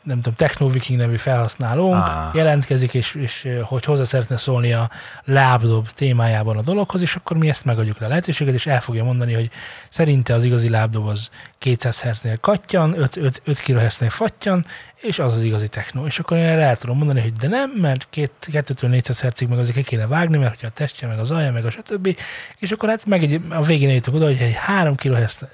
[0.03, 2.31] nem tudom, Technoviking nevű felhasználónk Á.
[2.35, 4.91] jelentkezik, és, és hogy hozzá szeretne szólni a
[5.25, 9.05] lábdob témájában a dologhoz, és akkor mi ezt megadjuk le a lehetőséget, és el fogja
[9.05, 9.51] mondani, hogy
[9.89, 14.67] szerinte az igazi lábdob az 200 Hz-nél kattyan, 5, 5, 5 kHz-nél fattyan,
[15.01, 16.07] és az az igazi techno.
[16.07, 19.59] És akkor én erre el tudom mondani, hogy de nem, mert 2-től 400 Hz-ig meg
[19.59, 22.19] azért ki kéne vágni, mert hogyha a testje, meg az alja, meg a stb.
[22.59, 25.49] És akkor hát meg egy, a végén eljutunk oda, hogy egy 3 kHz,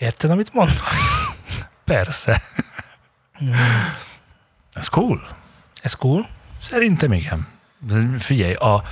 [0.00, 0.84] érted, amit mondok?
[1.84, 2.42] Persze.
[3.32, 3.54] Hmm.
[4.72, 5.26] Ez cool.
[5.82, 6.28] Ez cool.
[6.58, 7.48] Szerintem igen.
[8.18, 8.82] Figyelj, a,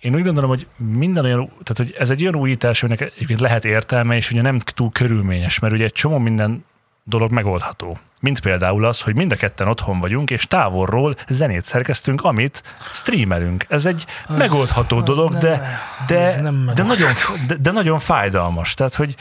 [0.00, 3.64] én úgy gondolom, hogy minden olyan, tehát hogy ez egy olyan újítás, aminek egyébként lehet
[3.64, 6.64] értelme, és ugye nem túl körülményes, mert ugye egy csomó minden
[7.04, 7.98] dolog megoldható.
[8.20, 13.64] Mint például az, hogy mind a ketten otthon vagyunk, és távolról zenét szerkeztünk, amit streamelünk.
[13.68, 17.12] Ez egy Az- megoldható az dolog, nem- de, de, nem de, nagyon,
[17.46, 18.74] de, de nagyon fájdalmas.
[18.74, 19.16] Tehát, hogy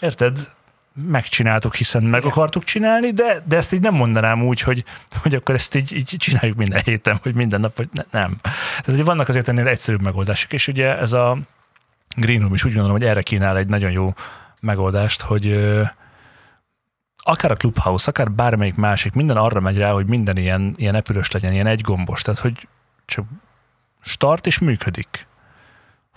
[0.00, 0.38] érted,
[1.06, 4.84] megcsináltuk, hiszen meg akartuk csinálni, de, de ezt így nem mondanám úgy, hogy,
[5.22, 8.36] hogy akkor ezt így, így csináljuk minden héten, hogy minden nap, hogy ne, nem.
[8.80, 11.38] Tehát vannak azért ennél egyszerűbb megoldások, és ugye ez a
[12.16, 14.14] Green Room is úgy gondolom, hogy erre kínál egy nagyon jó
[14.60, 15.52] megoldást, hogy
[17.16, 21.30] akár a Clubhouse, akár bármelyik másik, minden arra megy rá, hogy minden ilyen, ilyen epülös
[21.30, 22.68] legyen, ilyen egygombos, tehát hogy
[23.06, 23.24] csak
[24.00, 25.27] start és működik.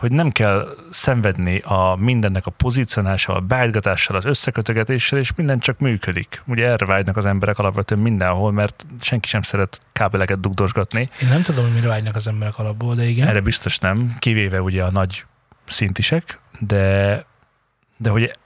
[0.01, 5.79] Hogy nem kell szenvedni a mindennek a pozícionással, a beállgatással, az összekötögetéssel, és minden csak
[5.79, 6.41] működik.
[6.47, 11.09] Ugye erre vágynak az emberek alapvetően mindenhol, mert senki sem szeret kábeleket dugdosgatni.
[11.21, 13.27] Én nem tudom, hogy mire vágynak az emberek alapból, de igen.
[13.27, 15.25] Erre biztos nem, kivéve ugye a nagy
[15.65, 17.25] szintisek, de,
[17.97, 18.37] de hogy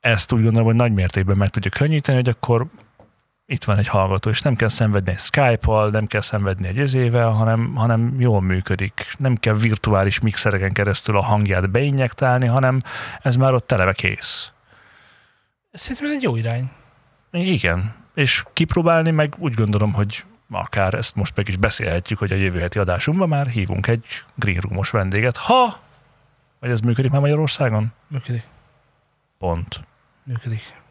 [0.00, 2.66] ezt úgy gondolom, hogy nagy mértékben meg tudja könnyíteni, hogy akkor
[3.46, 7.30] itt van egy hallgató, és nem kell szenvedni egy Skype-val, nem kell szenvedni egy ezével,
[7.30, 9.06] hanem, hanem jól működik.
[9.18, 12.80] Nem kell virtuális mixereken keresztül a hangját beinjektálni, hanem
[13.22, 14.52] ez már ott televe kész.
[15.72, 16.70] Szerintem ez egy jó irány.
[17.30, 17.94] Igen.
[18.14, 22.60] És kipróbálni meg úgy gondolom, hogy akár ezt most meg is beszélhetjük, hogy a jövő
[22.60, 24.04] heti adásunkban már hívunk egy
[24.34, 25.76] Green Roomos vendéget, ha,
[26.60, 27.92] vagy ez működik már Magyarországon?
[28.08, 28.42] Működik.
[29.38, 29.80] Pont.
[30.22, 30.82] Működik.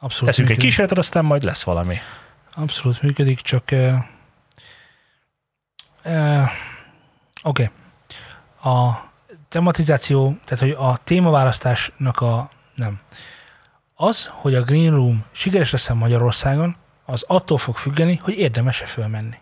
[0.00, 0.70] Abszolút Teszünk egy működik.
[0.70, 1.96] kísérletet, aztán majd lesz valami.
[2.54, 3.94] Abszolút működik, csak uh,
[6.04, 6.42] uh,
[7.42, 7.70] oké.
[8.62, 8.72] Okay.
[8.72, 9.06] A
[9.48, 13.00] tematizáció, tehát hogy a témaválasztásnak a nem.
[13.94, 19.36] Az, hogy a Green Room sikeres lesz Magyarországon, az attól fog függeni, hogy érdemes-e fölmenni.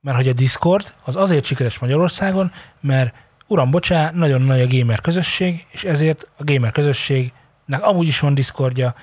[0.00, 3.14] Mert hogy a Discord az azért sikeres Magyarországon, mert
[3.46, 8.34] uram, bocsá, nagyon nagy a gamer közösség, és ezért a gamer közösségnek amúgy is van
[8.34, 8.94] Discordja,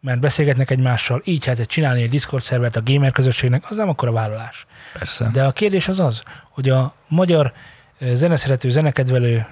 [0.00, 4.12] mert beszélgetnek egymással, így hát csinálni egy Discord szervert a gamer közösségnek, az nem akkora
[4.12, 4.66] vállalás.
[4.92, 5.28] Persze.
[5.32, 7.52] De a kérdés az az, hogy a magyar
[8.00, 9.46] zeneszerető, zenekedvelő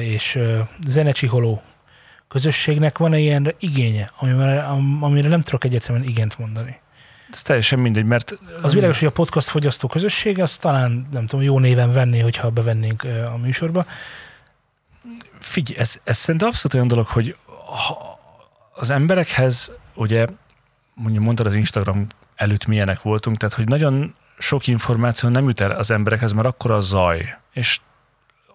[0.00, 0.38] és
[0.86, 1.62] zenecsiholó
[2.28, 6.80] közösségnek van-e ilyen igénye, amire, am- amire nem tudok egyértelműen igent mondani.
[7.32, 11.44] ez teljesen mindegy, mert Az világos, hogy a podcast fogyasztó közösség, az talán, nem tudom,
[11.44, 13.86] jó néven venné, hogyha bevennénk a műsorba.
[15.38, 17.36] figyelj, ez, ez szerintem abszolút olyan dolog, hogy
[17.86, 18.18] ha
[18.74, 20.26] az emberekhez, ugye,
[20.94, 25.70] mondjuk mondtad az Instagram előtt milyenek voltunk, tehát hogy nagyon sok információ nem jut el
[25.70, 27.36] az emberekhez, mert akkor a zaj.
[27.52, 27.80] És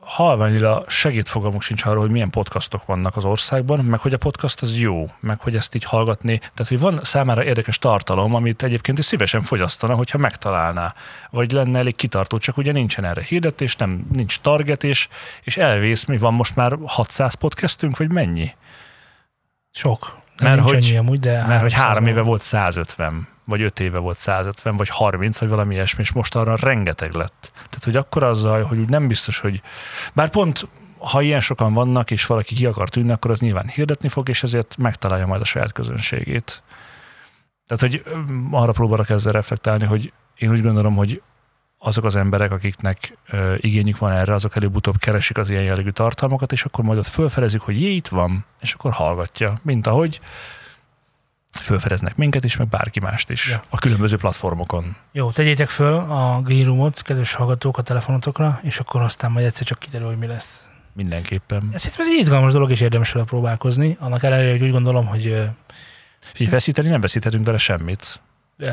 [0.06, 4.78] halványra segítfogalmuk sincs arról, hogy milyen podcastok vannak az országban, meg hogy a podcast az
[4.78, 6.38] jó, meg hogy ezt így hallgatni.
[6.38, 10.94] Tehát, hogy van számára érdekes tartalom, amit egyébként is szívesen fogyasztana, hogyha megtalálná.
[11.30, 15.08] Vagy lenne elég kitartó, csak ugye nincsen erre hirdetés, nem, nincs target, és,
[15.44, 18.56] és elvész, mi van most már 600 podcastünk, vagy mennyi?
[19.72, 20.24] Sok.
[20.42, 23.80] Mert Mert hogy- hogy, amúgy, de Mert hogy 300 három éve volt 150, vagy öt
[23.80, 27.52] éve volt 150, vagy 30, vagy valami ilyesmi, és most arra rengeteg lett.
[27.54, 29.62] Tehát, hogy akkor azzal, hogy úgy nem biztos, hogy...
[30.14, 30.68] Bár pont,
[30.98, 34.44] ha ilyen sokan vannak, és valaki ki akar tűnni, akkor az nyilván hirdetni fog, és
[34.44, 36.64] ezért megtalálja majd a saját közönségét.
[37.68, 38.04] Tehát, hogy
[38.52, 41.22] arra próbálok ezzel reflektálni, hogy én úgy gondolom, hogy
[41.86, 46.52] azok az emberek, akiknek ö, igényük van erre, azok előbb-utóbb keresik az ilyen jellegű tartalmakat,
[46.52, 50.20] és akkor majd ott fölfedezik, hogy jé, itt van, és akkor hallgatja, mint ahogy
[51.62, 53.62] fölfedeznek minket is, meg bárki mást is Ja.
[53.70, 54.96] a különböző platformokon.
[55.12, 59.66] Jó, tegyétek föl a Green Roomot, kedves hallgatók, a telefonotokra, és akkor aztán majd egyszer
[59.66, 60.70] csak kiderül, hogy mi lesz.
[60.94, 61.70] Mindenképpen.
[61.74, 63.98] Ez, ez egy izgalmas dolog, és érdemes vele próbálkozni.
[64.00, 65.50] Annak ellenére, hogy úgy gondolom, hogy
[66.38, 68.22] Így veszíteni nem veszíthetünk vele semmit.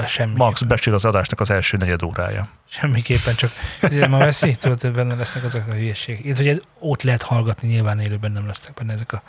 [0.07, 0.35] Semmi.
[0.37, 2.49] Max becsül az adásnak az első negyed órája.
[2.69, 3.51] Semmiképpen csak
[3.83, 6.25] ugye, ma veszi, tudod, benne lesznek azok a hülyességek.
[6.25, 9.23] Itt, hogy ott lehet hallgatni, nyilván élőben nem lesznek benne ezek, a,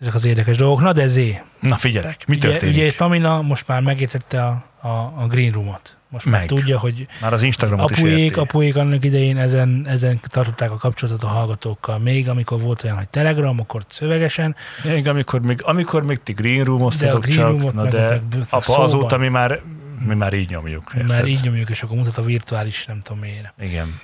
[0.00, 0.80] ezek az érdekes dolgok.
[0.80, 2.76] Na de zé, Na figyelek, mi ugye, történik?
[2.76, 4.88] ugye Tamina most már megértette a, a,
[5.22, 5.96] a Green Roomot.
[6.14, 6.48] Most már Meg.
[6.48, 8.38] tudja, hogy Már az Instagramot is apuék, érti.
[8.38, 11.98] apuék annak idején ezen, ezen tartották a kapcsolatot a hallgatókkal.
[11.98, 16.64] Még amikor volt olyan, hogy Telegram, akkor szövegesen, Még amikor még, amikor még ti Green
[16.64, 18.82] Room-oztatok Green csak, na meg- de meg- meg apa, szóban.
[18.82, 19.60] azóta mi már,
[20.06, 20.90] mi már így nyomjuk.
[20.94, 21.10] Érted?
[21.10, 23.52] már így nyomjuk, és akkor mutat a virtuális, nem tudom miért.
[23.60, 24.00] Igen.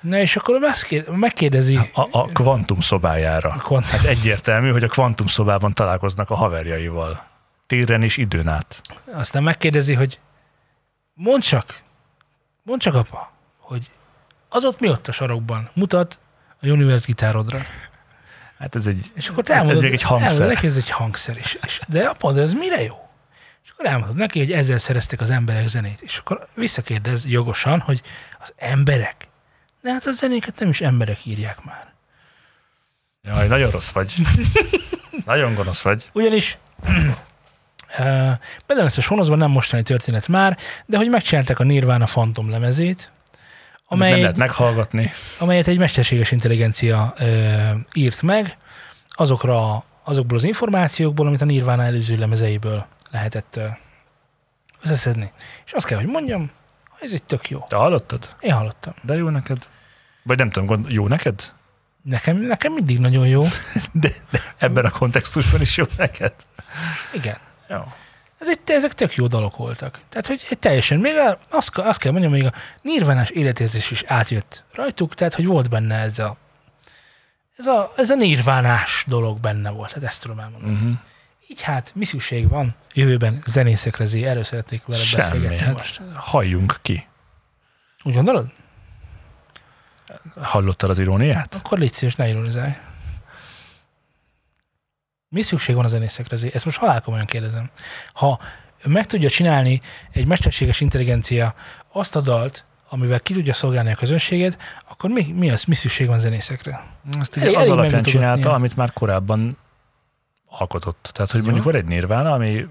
[0.00, 3.48] Na és akkor megkér- megkérdezi, A, a kvantum szobájára.
[3.48, 7.24] A kvant- Hát egyértelmű, hogy a kvantum szobában találkoznak a haverjaival.
[7.66, 8.80] Téren és időn át.
[9.14, 10.18] aztán megkérdezi, hogy
[11.14, 11.80] mondd csak,
[12.62, 13.90] mondd csak apa, hogy
[14.48, 15.70] az ott mi ott a sarokban?
[15.74, 16.20] Mutat
[16.60, 17.58] a Universe gitárodra.
[18.58, 20.30] Hát ez egy, És akkor te elmondod, ez még egy hangszer.
[20.30, 21.58] elmondod neki, ez egy hangszer is.
[21.62, 23.08] És, de apa, de ez mire jó?
[23.64, 26.00] És akkor elmondod neki, hogy ezzel szerezték az emberek zenét.
[26.00, 28.02] És akkor visszakérdez jogosan, hogy
[28.40, 29.28] az emberek?
[29.82, 31.92] De hát a zenéket nem is emberek írják már.
[33.22, 34.14] Jaj, nagyon rossz vagy.
[35.24, 36.10] nagyon gonosz vagy.
[36.12, 36.58] Ugyanis
[38.66, 43.10] a sonozban, nem mostani történet már, de hogy megcsinálták a Nirvana Phantom lemezét,
[43.92, 44.10] Amely...
[44.10, 45.10] Nem lehet meghallgatni.
[45.38, 48.56] amelyet egy mesterséges intelligencia ö, írt meg,
[49.08, 53.64] azokra, azokból az információkból, amit a Nirvana előző lemezeiből lehetett ö,
[54.82, 55.32] összeszedni.
[55.64, 56.50] És azt kell, hogy mondjam,
[57.00, 57.64] ez egy tök jó.
[57.68, 58.36] Te hallottad?
[58.40, 58.94] Én hallottam.
[59.02, 59.68] De jó neked?
[60.22, 61.52] Vagy nem tudom, gond, jó neked?
[62.02, 63.42] Nekem, nekem mindig nagyon jó.
[63.92, 66.34] De, de ebben a kontextusban is jó neked?
[67.12, 67.36] Igen.
[68.38, 70.00] Ez egy, ezek tök jó dalok voltak.
[70.08, 71.12] Tehát, hogy egy teljesen, még
[71.50, 75.94] azt, azt kell mondjam, még a nirvánás életérzés is átjött rajtuk, tehát, hogy volt benne
[75.94, 76.36] ez a,
[77.56, 80.72] ez a, ez a nirvánás dolog benne volt, hát ezt tudom elmondani.
[80.72, 80.92] Uh-huh.
[81.48, 85.22] Így hát, mi szükség van jövőben zenészekre, zé, erről szeretnék veled Semmi.
[85.22, 86.00] beszélgetni Hát most.
[86.14, 87.06] halljunk ki.
[88.02, 88.52] Úgy gondolod?
[90.40, 91.54] Hallottad az iróniát?
[91.54, 92.72] Akkor légy szíves, ne ironizálj.
[95.32, 96.36] Mi szükség van a zenészekre?
[96.52, 97.70] Ezt most halálkomolyan kérdezem.
[98.12, 98.38] Ha
[98.84, 99.80] meg tudja csinálni
[100.12, 101.54] egy mesterséges intelligencia
[101.92, 106.06] azt a dalt, amivel ki tudja szolgálni a közönséget, akkor mi, mi, az, mi szükség
[106.06, 106.84] van zenészekre?
[107.20, 109.56] Ezt ugye Elég- az elég alapján csinálta, amit már korábban
[110.46, 111.10] alkotott.
[111.12, 111.70] Tehát, hogy mondjuk Jó.
[111.70, 112.66] van egy Nirvana, ami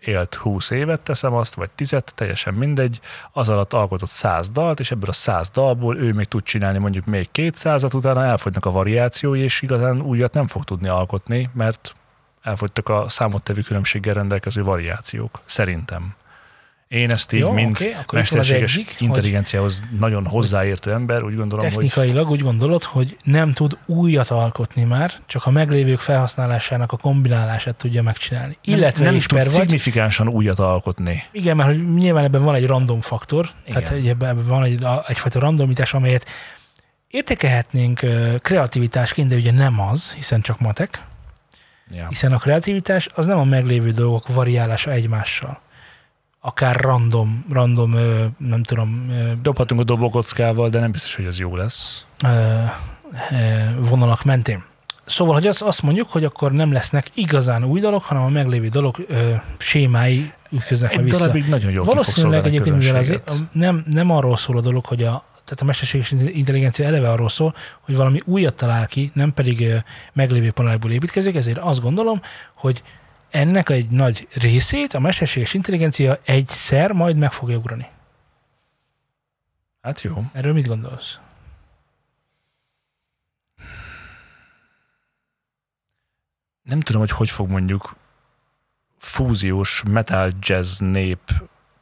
[0.00, 3.00] élt 20 évet, teszem azt, vagy 10 teljesen mindegy,
[3.32, 7.04] az alatt alkotott 100 dalt, és ebből a 100 dalból ő még tud csinálni mondjuk
[7.04, 11.94] még 200-at, utána elfogynak a variációi, és igazán újat nem fog tudni alkotni, mert
[12.42, 16.14] elfogytak a számottevő különbséggel rendelkező variációk, szerintem.
[16.88, 21.64] Én ezt így, Jó, mint az mesterséges egyik, hogy- intelligenciához nagyon hozzáértő ember, úgy gondolom,
[21.64, 26.96] hogy Technikailag úgy gondolod, hogy nem tud újat alkotni már, csak a meglévők felhasználásának a
[26.96, 28.56] kombinálását tudja megcsinálni.
[28.64, 31.24] Illetve nem ismer tud vagy, szignifikánsan újat alkotni.
[31.32, 33.82] Igen, mert hogy nyilván ebben van egy random faktor, Igen.
[33.82, 36.26] tehát ebben van egy, egyfajta randomitás, amelyet
[37.08, 38.00] értékelhetnénk
[38.42, 41.02] kreativitásként, de ugye nem az, hiszen csak matek,
[41.90, 42.06] Ja.
[42.08, 45.60] hiszen a kreativitás az nem a meglévő dolgok variálása egymással.
[46.40, 47.94] Akár random, random,
[48.38, 52.06] nem tudom, Dobhatunk a dobókockával, de nem biztos, hogy ez jó lesz.
[53.78, 54.64] vonalak mentén.
[55.04, 58.68] Szóval, hogy azt, azt mondjuk, hogy akkor nem lesznek igazán új dolog, hanem a meglévő
[58.68, 61.18] dolog ö, sémái ütköznek Egy vissza.
[61.18, 65.24] darabig nagyon fog Valószínűleg egyébként, mivel azért nem, nem arról szól a dolog, hogy a,
[65.50, 69.82] tehát a mesterséges intelligencia eleve arról szól, hogy valami újat talál ki, nem pedig
[70.12, 72.20] meglévő panelekből építkezik, ezért azt gondolom,
[72.54, 72.82] hogy
[73.30, 77.86] ennek egy nagy részét a mesterséges intelligencia egyszer majd meg fogja ugrani.
[79.82, 80.22] Hát jó.
[80.32, 81.18] Erről mit gondolsz?
[86.62, 87.96] Nem tudom, hogy hogy fog mondjuk
[88.96, 91.20] fúziós metal jazz nép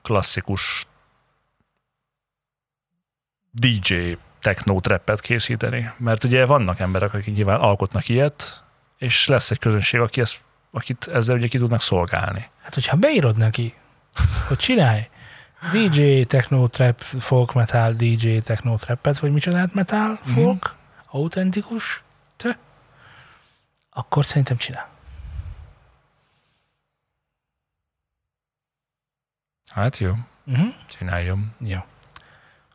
[0.03, 0.87] klasszikus
[3.59, 5.90] DJ techno trappet készíteni.
[5.97, 8.64] Mert ugye vannak emberek, akik nyilván alkotnak ilyet,
[8.99, 10.40] és lesz egy közönség, aki ezt,
[10.71, 12.51] akit ezzel ugye ki tudnak szolgálni.
[12.62, 13.75] Hát, hogyha beírod neki,
[14.49, 15.09] hogy csinálj
[15.73, 20.31] DJ techno trap, folk metal, DJ techno trappet, vagy micsodát metal, Mhm.
[20.33, 20.75] folk,
[21.07, 22.03] autentikus,
[22.37, 22.59] te,
[23.90, 24.88] akkor szerintem csinál.
[29.71, 30.12] Hát jó,
[30.47, 30.68] Uh-huh.
[30.99, 31.55] csináljam.
[31.59, 31.79] Jó.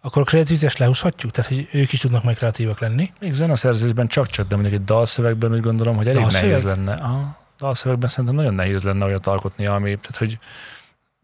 [0.06, 1.32] Akkor a kreativitást lehúzhatjuk?
[1.32, 3.12] Tehát, hogy ők is tudnak majd kreatívak lenni.
[3.20, 6.46] Még zeneszerzésben csak-csak, de mondjuk egy dalszövegben úgy gondolom, hogy elég Dalszöveg?
[6.46, 6.94] nehéz lenne.
[6.94, 10.40] A dalszövegben szerintem nagyon nehéz lenne olyat alkotni, ami, tehát hogy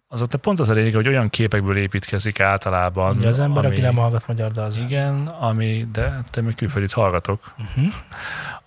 [0.08, 3.18] az ott pont az a lényeg, hogy olyan képekből építkezik általában.
[3.18, 4.78] Ugye az ember, ami, aki nem hallgat magyar, az...
[4.78, 7.54] Igen, ami, de te még külföldit hallgatok.
[7.58, 7.94] Uh-huh.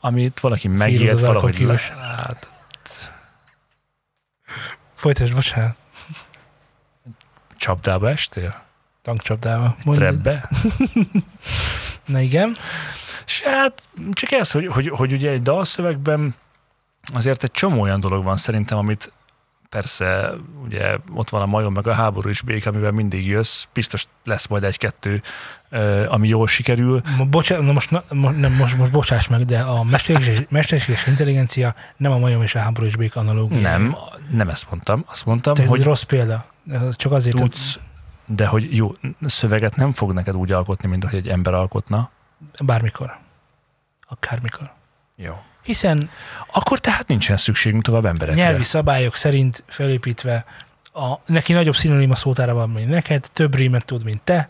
[0.01, 0.69] Amit valaki
[1.09, 1.67] az valahogy
[1.99, 2.49] hát,
[4.95, 5.77] Folytasd, bocsánat.
[7.57, 8.71] csapdába estél?
[9.03, 9.77] Tankcsapdával.
[9.85, 10.49] Trebbe?
[12.07, 12.57] Na igen.
[13.27, 16.35] És hát csak ez, hogy, hogy, hogy ugye egy dalszövegben
[17.13, 19.13] azért egy csomó olyan dolog van szerintem, amit
[19.73, 20.31] persze
[20.65, 24.47] ugye ott van a majom meg a háború is bék, amivel mindig jössz, biztos lesz
[24.47, 25.23] majd egy-kettő,
[26.09, 27.01] ami jól sikerül.
[27.31, 32.13] Bocsánat, na most, na, nem, most, most bocsáss meg, de a mesterséges, mesterséges intelligencia nem
[32.13, 33.61] a majom és a háború és béka analógia.
[33.61, 33.97] Nem,
[34.31, 35.05] nem ezt mondtam.
[35.09, 36.47] Azt mondtam, Tehát hogy rossz példa.
[36.93, 37.79] Csak azért, tudsz,
[38.35, 38.95] de hogy jó,
[39.27, 42.11] szöveget nem fog neked úgy alkotni, mint ahogy egy ember alkotna.
[42.61, 43.19] bármikor.
[44.09, 44.73] Akármikor.
[45.17, 45.35] Jó.
[45.63, 46.11] Hiszen
[46.53, 48.43] Akkor tehát nincsen szükségünk tovább emberekre.
[48.43, 50.45] nyelvi szabályok szerint felépítve
[50.93, 54.49] a, neki nagyobb szinonima szótára van, mint neked, több rímet tud, mint te.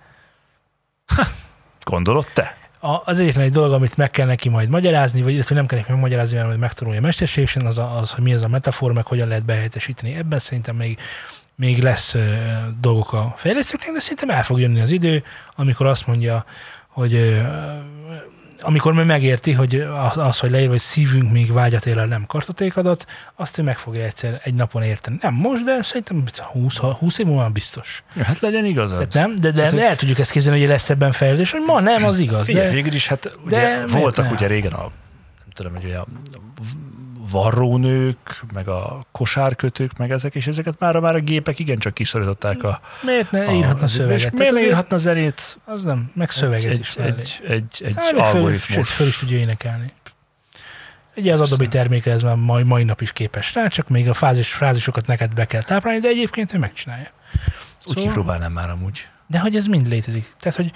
[1.84, 2.56] Gondolod te?
[2.80, 5.78] A, az egyetlen egy dolog, amit meg kell neki majd magyarázni, vagy illetve nem kell
[5.78, 9.28] neki megmagyarázni, mert megtanulja mesterségesen, az, a, az, hogy mi az a metafor, meg hogyan
[9.28, 10.14] lehet behelyettesíteni.
[10.14, 10.98] Ebben szerintem még,
[11.62, 12.14] még lesz
[12.80, 15.22] dolgok a fejlesztőknek, de szerintem el fog jönni az idő,
[15.56, 16.44] amikor azt mondja,
[16.88, 17.42] hogy
[18.60, 22.26] amikor meg megérti, hogy az, az hogy leír, hogy szívünk még vágyat él el, nem
[22.26, 25.18] kartotékadat, azt ő meg fogja egyszer egy napon érteni.
[25.20, 27.52] Nem most, de szerintem 20, 20 év múlva már
[28.14, 29.08] Ja, hát legyen igazad.
[29.08, 31.62] Tehát nem, de, de, Hát, de el tudjuk ezt képzelni, hogy lesz ebben fejlődés, hogy
[31.66, 32.48] ma nem, az igaz.
[32.48, 34.90] Ugye, De, végül is, hát ugye miért voltak ugye régen a,
[35.38, 36.06] nem tudom, hogy olyan
[37.30, 42.80] varrónők, meg a kosárkötők, meg ezek, és ezeket már, már a gépek igencsak kiszorították a...
[43.02, 44.20] miért ne a- írhatna És szöveget?
[44.20, 45.58] miért Tehát ne írhatna zenét?
[45.64, 48.90] Az nem, meg szöveget egy, is egy, egy, egy, egy Hát, meg föl, algoritmus.
[48.94, 49.92] föl is tudja énekelni.
[51.16, 54.14] Ugye az Adobe terméke ez már mai, mai nap is képes rá, csak még a
[54.14, 57.06] fázis, frázisokat neked be kell táplálni, de egyébként ő megcsinálja.
[57.86, 59.06] Úgy Szóval- kipróbálnám már amúgy.
[59.26, 60.24] De hogy ez mind létezik.
[60.40, 60.70] Tehát, hogy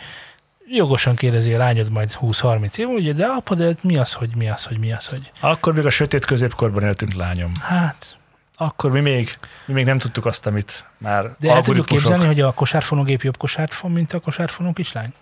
[0.68, 4.48] jogosan kérdezi a lányod majd 20-30 év, ugye, de apa, de mi az, hogy mi
[4.48, 7.52] az, hogy mi az, hogy Akkor még a sötét középkorban éltünk, lányom.
[7.60, 8.16] hát,
[8.56, 12.40] Akkor mi még, mi még nem tudtuk azt, amit már de el tudjuk képzelni, hogy
[12.40, 15.12] a kosárfonógép jobb kosárfon, mint a kosárfonó kislány?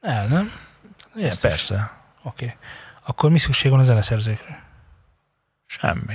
[0.00, 0.50] El, nem?
[1.14, 1.36] Is.
[1.36, 1.90] Persze.
[2.22, 2.44] Oké.
[2.44, 2.56] Okay.
[3.06, 4.62] Akkor mi szükség van a zeneszerzőkre?
[5.66, 6.14] Semmi.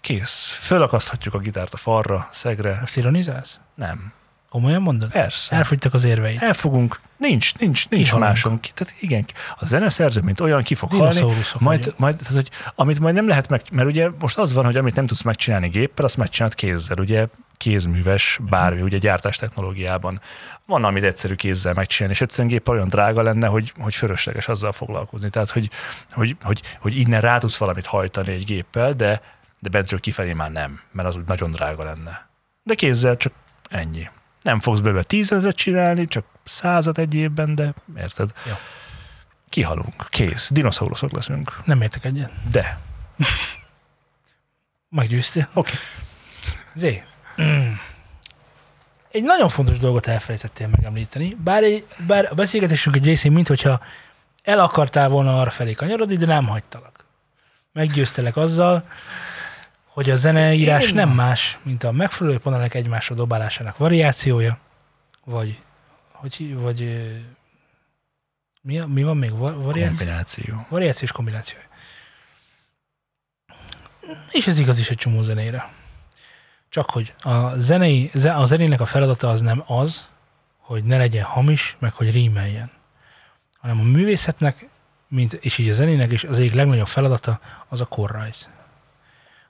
[0.00, 0.50] Kész.
[0.60, 2.76] Fölakaszthatjuk a gitárt a falra, szegre.
[2.80, 3.60] Most ironizálsz?
[3.74, 4.12] Nem.
[4.50, 5.10] Komolyan mondod?
[5.10, 5.56] Persze.
[5.56, 6.42] Elfogytak az érveid.
[6.42, 7.00] Elfogunk.
[7.16, 8.60] Nincs, nincs, nincs Kihalunk.
[8.60, 9.24] Tehát igen,
[9.58, 11.20] a zeneszerző, mint olyan, ki fog halni.
[11.58, 14.76] Majd, majd tehát, hogy amit majd nem lehet meg, mert ugye most az van, hogy
[14.76, 20.20] amit nem tudsz megcsinálni géppel, azt megcsinálod kézzel, ugye kézműves, bármi, ugye gyártás technológiában.
[20.66, 24.72] Van, amit egyszerű kézzel megcsinálni, és egyszerűen géppel olyan drága lenne, hogy, hogy fölösleges azzal
[24.72, 25.30] foglalkozni.
[25.30, 25.70] Tehát, hogy,
[26.10, 29.20] hogy, hogy, hogy innen rá tudsz valamit hajtani egy géppel, de,
[29.58, 32.28] de bentről kifelé már nem, mert az úgy nagyon drága lenne.
[32.62, 33.32] De kézzel csak
[33.70, 34.08] ennyi.
[34.42, 38.32] Nem fogsz belőle tízezret csinálni, csak százat egy évben, de érted?
[38.46, 38.52] Jó.
[39.48, 40.06] Kihalunk.
[40.08, 40.50] Kész.
[40.52, 41.60] Dinoszauruszok leszünk.
[41.64, 42.30] Nem értek egyet.
[42.50, 42.78] De.
[44.88, 45.48] Meggyőztél.
[45.54, 45.72] Oké.
[46.74, 47.02] Zé.
[47.42, 47.72] Mm.
[49.12, 53.80] Egy nagyon fontos dolgot elfelejtettél megemlíteni, bár, egy, bár a beszélgetésünk egy részén, mint hogyha
[54.42, 57.04] el akartál volna arra felé kanyarodni, de nem hagytalak.
[57.72, 58.84] Meggyőztelek azzal,
[59.98, 64.58] hogy a zeneírás nem más, mint a megfelelő panelek egymásra dobálásának variációja,
[65.24, 65.60] vagy,
[66.12, 67.06] hogy, vagy
[68.60, 69.30] mi, mi van még?
[69.30, 69.96] Va- Variáció?
[69.96, 70.66] Kombináció.
[70.68, 71.58] Variációs kombináció.
[74.30, 75.72] És ez igaz is egy csomó zenére.
[76.68, 80.08] Csak hogy a, zenei, ze- a zenének a feladata az nem az,
[80.56, 82.70] hogy ne legyen hamis, meg hogy rímeljen.
[83.60, 84.68] Hanem a művészetnek,
[85.08, 88.48] mint, és így a zenének is az egyik legnagyobb feladata az a korrajz.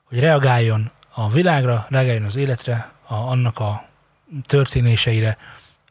[0.08, 3.88] Hogy reagáljon a világra, reagáljon az életre, a, annak a
[4.46, 5.38] történéseire.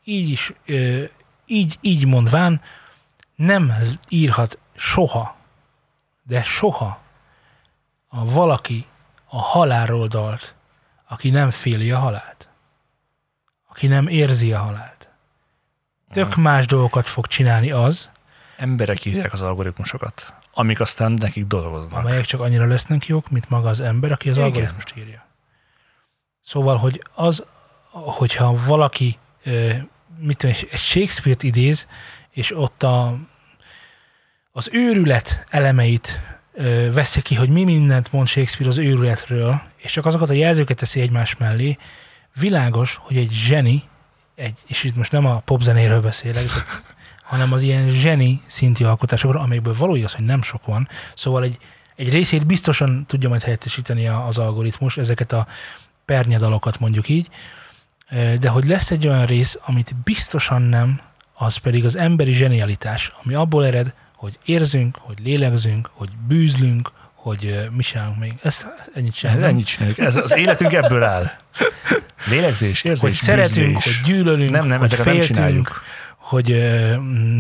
[0.03, 1.03] Így is, ö,
[1.45, 2.61] így, így mondván,
[3.35, 3.73] nem
[4.09, 5.35] írhat soha,
[6.23, 7.01] de soha
[8.07, 8.85] a valaki
[9.25, 10.55] a halálról dalt,
[11.07, 12.49] aki nem féli a halált.
[13.69, 15.09] Aki nem érzi a halált.
[16.11, 18.09] Tök más dolgokat fog csinálni az,
[18.57, 21.99] Emberek írják az algoritmusokat, amik aztán nekik dolgoznak.
[21.99, 24.47] amelyek csak annyira lesznek jók, mint maga az ember, aki az Igen.
[24.47, 25.25] algoritmust írja.
[26.41, 27.43] Szóval, hogy az,
[27.91, 29.17] hogyha valaki,
[30.19, 31.87] mit tudom, egy Shakespeare-t idéz,
[32.29, 33.17] és ott a,
[34.51, 36.19] az őrület elemeit
[36.91, 40.99] veszi ki, hogy mi mindent mond Shakespeare az őrületről, és csak azokat a jelzőket teszi
[40.99, 41.77] egymás mellé,
[42.39, 43.83] világos, hogy egy zseni,
[44.35, 46.49] egy, és itt most nem a popzenéről beszélek,
[47.27, 51.57] hanem az ilyen zseni szintű alkotásokról, amelyekből való igaz, hogy nem sok van, szóval egy,
[51.95, 55.47] egy részét biztosan tudja majd helyettesíteni az algoritmus, ezeket a
[56.05, 57.27] pernyedalokat mondjuk így,
[58.39, 61.01] de hogy lesz egy olyan rész, amit biztosan nem,
[61.33, 67.67] az pedig az emberi zsenialitás, ami abból ered, hogy érzünk, hogy lélegzünk, hogy bűzlünk, hogy
[67.71, 68.33] mi csinálunk még.
[68.43, 68.65] Ezt,
[68.95, 69.45] ennyit csinálunk.
[69.45, 69.97] ennyit csináljuk.
[69.97, 71.31] Ez, az életünk ebből áll.
[72.29, 73.83] Lélegzés, érzés, hogy szeretünk, bűzlés.
[73.83, 75.81] hogy gyűlölünk, Nem, nem, hogy ezeket nem féltünk, csináljuk.
[76.27, 76.47] Hogy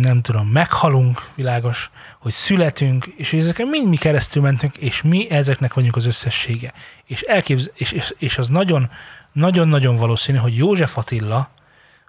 [0.01, 5.73] nem tudom, meghalunk, világos, hogy születünk, és ezeken mind mi keresztül mentünk, és mi ezeknek
[5.73, 6.73] vagyunk az összessége.
[7.05, 8.89] És, elképz- és, és, és az nagyon,
[9.31, 11.49] nagyon-nagyon valószínű, hogy József Attila,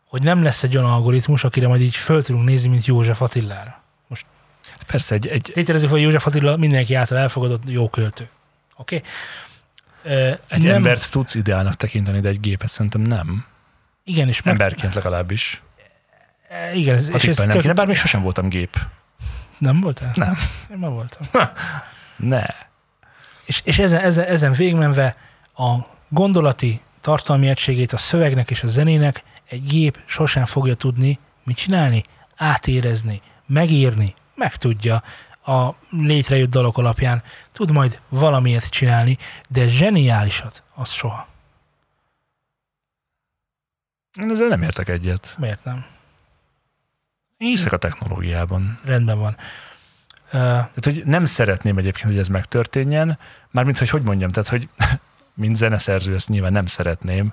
[0.05, 3.83] hogy nem lesz egy olyan algoritmus, akire majd így föl tudunk nézni, mint József Attilára.
[4.87, 8.29] Persze, egy, egy, Tételezzük, hogy József Attila mindenki által elfogadott jó költő.
[8.77, 8.97] Oké?
[8.97, 9.09] Okay?
[10.49, 10.75] egy nem.
[10.75, 13.45] embert tudsz ideálnak tekinteni, de egy gépet szerintem nem.
[14.05, 15.63] Igen, és meg, Emberként legalábbis.
[16.49, 18.77] E, igen, ez, és ez tippelnem tök, kéne, bár még sosem voltam gép.
[19.59, 20.13] nem voltál?
[20.15, 20.37] Nem.
[20.71, 21.27] Én már voltam.
[22.17, 22.47] Ne.
[23.45, 25.17] És, és ezen, ezen, ezen végigmenve
[25.55, 25.77] a
[26.09, 32.05] gondolati tartalmi egységét a szövegnek és a zenének egy gép sosem fogja tudni mit csinálni,
[32.37, 35.03] átérezni, megírni, meg tudja
[35.45, 37.23] a létrejött dolog alapján,
[37.53, 39.19] tud majd valamiért csinálni,
[39.49, 41.29] de zseniálisat, az soha.
[44.23, 45.35] Én ezzel nem értek egyet.
[45.39, 45.87] Miért nem?
[47.39, 48.81] Én hiszek a technológiában.
[48.85, 49.37] Rendben van.
[50.25, 53.19] Uh, Tehát, hogy nem szeretném egyébként, hogy ez megtörténjen,
[53.51, 54.69] mármint, hogy hogy mondjam, tehát, hogy
[55.35, 57.33] mint zeneszerző ezt nyilván nem szeretném,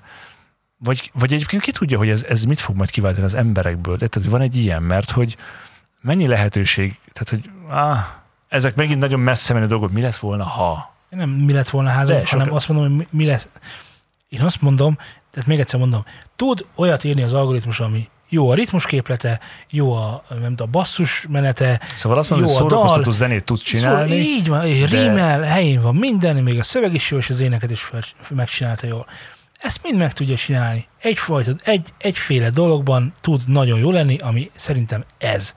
[0.78, 3.96] vagy, vagy egyébként ki tudja, hogy ez, ez mit fog majd kiváltani az emberekből.
[3.96, 5.36] Tehát, hogy van egy ilyen, mert hogy
[6.00, 7.98] mennyi lehetőség, tehát, hogy ah,
[8.48, 10.94] ezek megint nagyon messze menő dolgok, mi lett volna, ha?
[11.08, 13.48] nem mi lett volna házam, hanem azt mondom, hogy mi- mi lesz.
[14.28, 14.98] Én azt mondom,
[15.30, 16.04] tehát még egyszer mondom,
[16.36, 21.26] tud olyat írni az algoritmus, ami jó a ritmusképlete, jó a, nem tudom, a basszus
[21.28, 24.86] menete, Szóval azt mondom, hogy szórakoztató zenét tudsz csinálni, Szóval így van, de...
[24.86, 28.02] de- rímel, helyén van minden, még a szöveg is jó, és az éneket is fel,
[28.28, 29.06] megcsinálta jól.
[29.58, 30.86] Ezt mind meg tudja csinálni.
[30.98, 35.54] Egyfajta, egy, egyféle dologban tud nagyon jó lenni, ami szerintem ez.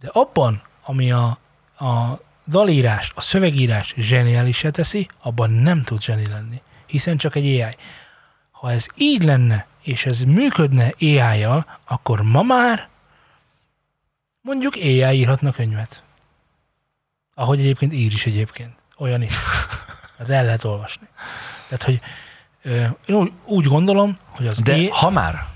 [0.00, 1.38] De abban, ami a,
[1.78, 6.62] a dalírást, a szövegírást zseniálisá teszi, abban nem tud zseni lenni.
[6.86, 7.74] Hiszen csak egy AI.
[8.60, 12.88] Ha ez így lenne, és ez működne AI-jal, akkor ma már
[14.40, 16.02] mondjuk AI írhatna könyvet.
[17.34, 18.74] Ahogy egyébként ír is egyébként.
[18.98, 19.34] Olyan is.
[20.18, 21.06] Hát el lehet olvasni.
[21.68, 22.00] Tehát, hogy
[23.06, 25.46] én úgy, úgy gondolom, hogy az de é- ha már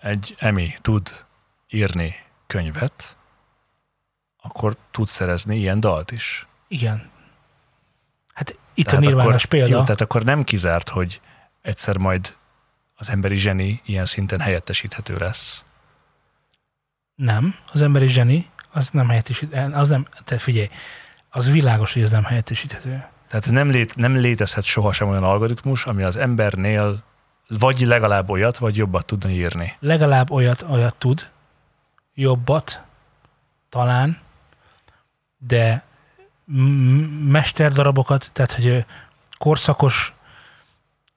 [0.00, 1.24] egy emi tud
[1.68, 2.14] írni
[2.46, 3.16] könyvet,
[4.42, 6.46] akkor tud szerezni ilyen dalt is.
[6.68, 7.10] igen.
[8.34, 9.76] Hát itt Tehát a nirvánás akkor, példa.
[9.76, 11.20] Jó, tehát akkor nem kizárt, hogy
[11.66, 12.36] egyszer majd
[12.94, 15.64] az emberi zseni ilyen szinten helyettesíthető lesz.
[17.14, 20.68] Nem, az emberi zseni, az nem helyettesít, az nem, te figyelj,
[21.30, 23.04] az világos, hogy ez nem helyettesíthető.
[23.28, 27.04] Tehát nem, lét, nem létezhet sohasem olyan algoritmus, ami az embernél
[27.48, 29.76] vagy legalább olyat, vagy jobbat tudna írni.
[29.80, 31.30] Legalább olyat, olyat tud,
[32.14, 32.80] jobbat,
[33.68, 34.18] talán,
[35.38, 35.84] de
[36.44, 38.84] m- mesterdarabokat, tehát hogy
[39.38, 40.15] korszakos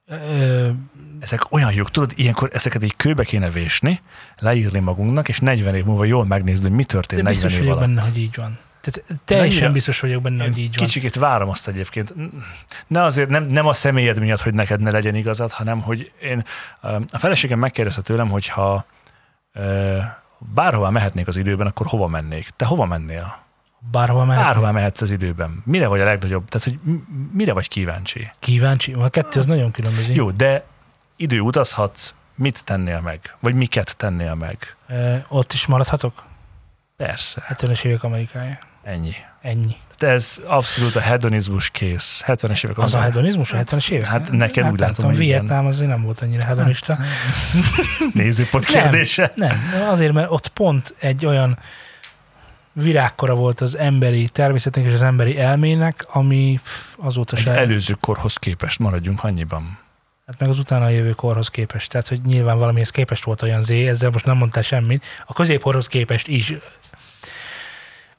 [0.10, 0.70] ö,
[1.20, 4.02] Ezek olyan jók, tudod, ilyenkor ezeket így kőbe kéne vésni,
[4.38, 7.60] leírni magunknak, és 40 év múlva jól megnézni, hogy mi de történt 40 biztos év
[7.60, 7.88] vagyok alatt.
[7.88, 8.60] benne, hogy így van.
[8.82, 10.86] Tehát teljesen Mennyire- biztos vagyok benne, hogy így van.
[10.86, 12.14] Kicsikét várom azt egyébként.
[12.88, 16.44] Ne azért, nem, nem a személyed miatt, hogy neked ne legyen igazad, hanem hogy én,
[17.10, 18.86] a feleségem megkérdezte tőlem, hogy ha
[19.54, 19.98] ö,
[20.38, 22.50] bárhová mehetnék az időben, akkor hova mennék?
[22.56, 23.36] Te hova mennél?
[23.92, 24.44] Bárhova mehet.
[24.44, 25.62] Bárhová mehetsz az időben.
[25.66, 26.50] Mire vagy a legnagyobb?
[26.50, 26.80] Tehát, hogy
[27.32, 28.30] mire vagy kíváncsi?
[28.40, 28.94] Kíváncsi.
[28.94, 30.14] A kettő az nagyon különböző.
[30.14, 30.64] Jó, de
[31.16, 33.20] idő utazhatsz, mit tennél meg?
[33.40, 34.76] Vagy miket tennél meg?
[34.88, 36.24] Ö, ott is maradhatok?
[36.98, 38.58] Persze, 70-es évek Amerikája.
[38.84, 39.14] ennyi.
[39.42, 39.76] Ennyi.
[39.98, 42.24] Tehát ez abszolút a hedonizmus kész.
[42.26, 44.08] 70-es évek Az a Amerika- hedonizmus a 70-es évek?
[44.08, 45.28] hát neked úgy nem látom, hogy igen.
[45.28, 46.98] Vietnám azért nem volt annyira hedonista.
[48.14, 48.82] Nézőpont Nem.
[48.84, 49.32] kérdése.
[49.36, 49.60] Nem,
[49.90, 51.58] azért, mert ott pont egy olyan
[52.74, 56.60] virágkora volt az emberi természetnek és az emberi elmének, ami
[56.98, 57.52] azóta Egy se...
[57.52, 59.80] előző korhoz képest maradjunk annyiban.
[60.26, 61.92] Hát meg az utána jövő korhoz képest.
[61.92, 65.06] Tehát, hogy nyilván valamihez képest volt olyan Z, ezzel most nem mondtál semmit.
[65.26, 66.54] A középkorhoz képest is.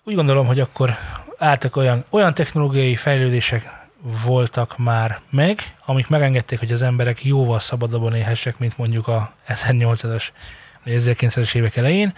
[0.04, 0.96] Úgy gondolom, hogy akkor
[1.38, 3.70] álltak olyan, olyan technológiai fejlődések
[4.24, 10.24] voltak már meg, amik megengedték, hogy az emberek jóval szabadabban élhessek, mint mondjuk a 1800-as
[10.84, 12.14] vagy 1900-es évek elején,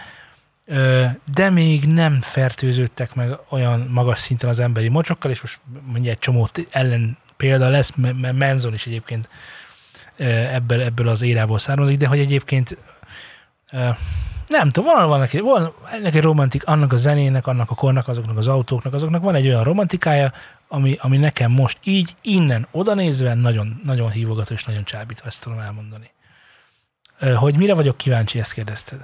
[1.33, 6.19] de még nem fertőződtek meg olyan magas szinten az emberi mocsokkal, és most mondja egy
[6.19, 9.29] csomó ellen példa lesz, mert me- Menzon is egyébként
[10.17, 12.77] ebből, ebből az érából származik, de hogy egyébként
[14.47, 18.37] nem tudom, van, van, neki, van neki romantik, annak a zenének, annak a kornak, azoknak
[18.37, 20.31] az autóknak, azoknak van egy olyan romantikája,
[20.67, 25.41] ami, ami nekem most így, innen, oda nézve nagyon, nagyon hívogató és nagyon csábító, ezt
[25.41, 26.11] tudom elmondani.
[27.35, 28.99] Hogy mire vagyok kíváncsi, ezt kérdezted.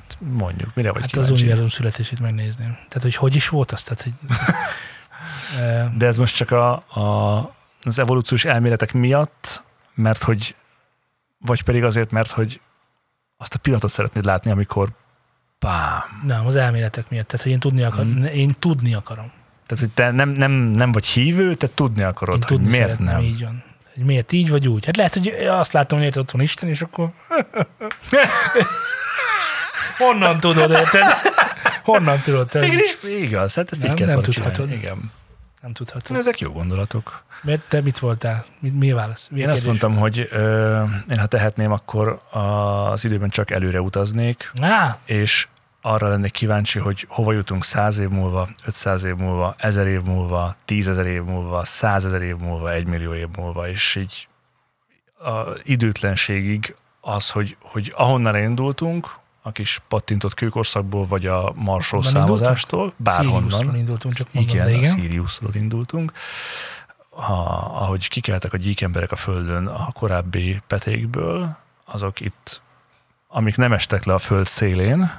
[0.00, 1.42] Hát mondjuk, mire vagy Hát az kíváncsi?
[1.42, 2.72] univerzum születését megnézném.
[2.72, 3.82] Tehát, hogy hogy is volt az?
[3.82, 4.12] Tehát, hogy,
[5.98, 7.38] De ez most csak a, a,
[7.82, 9.62] az evolúciós elméletek miatt,
[9.94, 10.54] mert hogy,
[11.38, 12.60] vagy pedig azért, mert hogy
[13.36, 14.88] azt a pillanatot szeretnéd látni, amikor
[15.58, 16.02] bám.
[16.26, 17.26] nem, az elméletek miatt.
[17.26, 18.08] Tehát, hogy én tudni akarom.
[18.08, 18.24] Mhm.
[18.24, 19.32] Én tudni akarom.
[19.66, 22.98] Tehát, hogy te nem, nem, nem vagy hívő, te tudni akarod, Én hogy tudni miért
[22.98, 23.20] nem.
[23.20, 23.62] Így van.
[23.94, 24.84] Hogy miért így vagy úgy.
[24.84, 27.10] Hát lehet, hogy azt látom, hogy ott van Isten, és akkor
[30.00, 31.02] honnan tudod, érted?
[31.84, 32.48] Honnan tudod?
[32.48, 32.60] Te?
[32.60, 34.52] Végül is igaz, hát ezt Nem, így kell nem tudhatod.
[34.52, 34.74] csinálni.
[34.74, 35.10] Igen.
[35.62, 36.16] Nem tudhatod.
[36.16, 37.22] Ezek jó gondolatok.
[37.42, 38.44] Mert te mit voltál?
[38.60, 39.28] Mi, mi a válasz?
[39.30, 39.80] Mi a Én azt kérdés?
[39.80, 45.48] mondtam, hogy ö, én ha tehetném, akkor az időben csak előre utaznék, Á, és
[45.82, 50.56] arra lennék kíváncsi, hogy hova jutunk 100 év múlva, 500 év múlva, 1000 év múlva,
[50.68, 54.28] 10.000 év múlva, 100 ezer év múlva, 1 millió év múlva, és így
[55.18, 59.08] a időtlenségig az, hogy, hogy ahonnan indultunk,
[59.42, 62.02] a kis pattintott kőkorszakból, vagy a indultunk?
[62.02, 63.76] számozástól, bárhonnan.
[63.76, 64.92] Indultunk, csak mondom, igen, de igen.
[64.92, 66.12] a Siriusról indultunk.
[67.10, 67.42] Ha,
[67.74, 72.62] ahogy kikeltek a gyík emberek a földön a korábbi petékből, azok itt,
[73.28, 75.12] amik nem estek le a föld szélén,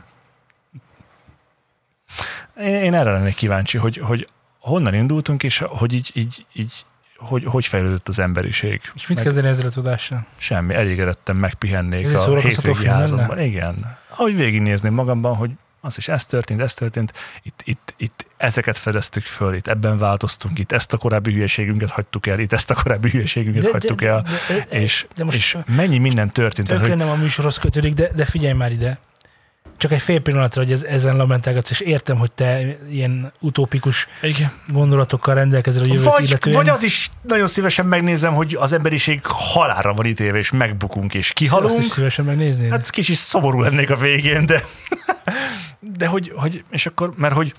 [2.57, 4.27] én, én erre lennék kíváncsi, hogy, hogy
[4.59, 6.85] honnan indultunk, és hogy így, így, így
[7.21, 8.81] hogy, hogy fejlődött az emberiség.
[8.95, 10.25] És mit kezdeni ezzel a tudással?
[10.37, 13.27] Semmi, elégedettem, megpihennék Ez a hétvégi házamban.
[13.27, 13.45] lenne?
[13.45, 13.97] Igen.
[14.09, 15.51] Ahogy végignézném magamban, hogy
[15.81, 17.13] az is ez történt, ez történt,
[17.43, 22.27] itt, itt, itt ezeket fedeztük föl, itt ebben változtunk, itt ezt a korábbi hülyeségünket hagytuk
[22.27, 25.97] el, itt ezt a korábbi hülyeségünket hagytuk el, de, de, és, de most és mennyi
[25.97, 26.67] minden történt.
[26.67, 28.99] Tökre nem a műsorhoz kötődik, de, de figyelj már ide.
[29.81, 34.51] Csak egy fél pillanatra, hogy ez, ezen lamentálgatsz, és értem, hogy te ilyen utópikus igen.
[34.67, 36.55] gondolatokkal rendelkezel a jövőt Vagy, illetően.
[36.55, 41.25] vagy az is nagyon szívesen megnézem, hogy az emberiség halálra van ítélve, és megbukunk, és
[41.25, 41.83] Azt kihalunk.
[41.83, 42.69] is szívesen megnéznéd.
[42.69, 44.63] Hát kicsit szomorú lennék a végén, de,
[45.79, 47.53] de hogy, hogy, és akkor, mert hogy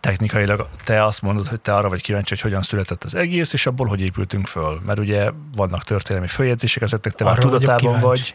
[0.00, 3.66] technikailag te azt mondod, hogy te arra vagy kíváncsi, hogy hogyan született az egész, és
[3.66, 4.80] abból hogy épültünk föl.
[4.86, 8.34] Mert ugye vannak történelmi följegyzések, ezeknek te már Arra vagyok tudatában vagy.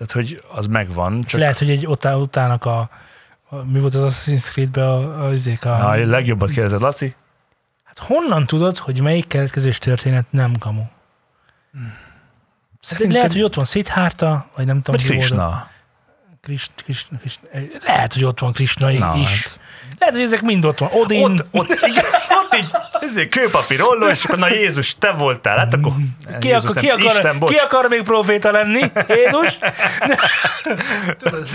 [0.00, 1.22] Tehát, hogy az megvan.
[1.22, 1.40] Csak...
[1.40, 2.90] Lehet, hogy egy utá, utának a,
[3.48, 7.14] a, mi volt az Assassin's Creed-ben a, a, a, a, legjobbat kérdezed, Laci?
[7.84, 10.82] Hát honnan tudod, hogy melyik keletkezés történet nem kamu?
[12.80, 15.10] Szerintem, Lehet, hogy ott van Szidhárta, vagy nem tudom, vagy.
[15.10, 15.70] Krishna.
[16.40, 17.48] Krishna, Krishna, Krishna.
[17.82, 19.28] Lehet, hogy ott van Krishna Na, is.
[19.28, 19.59] hát.
[19.98, 20.88] Lehet, hogy ezek mind ott van.
[20.92, 21.22] Odin.
[21.24, 22.70] Ott, ott, igen, ott így,
[23.00, 25.92] ezért kőpapír olló, és akkor na Jézus, te voltál, hát akkor
[26.40, 27.50] ki, Jézus, akar, nem, ki, akar, Isten, bocs.
[27.52, 28.80] ki akar még proféta lenni?
[29.08, 29.58] Jézus?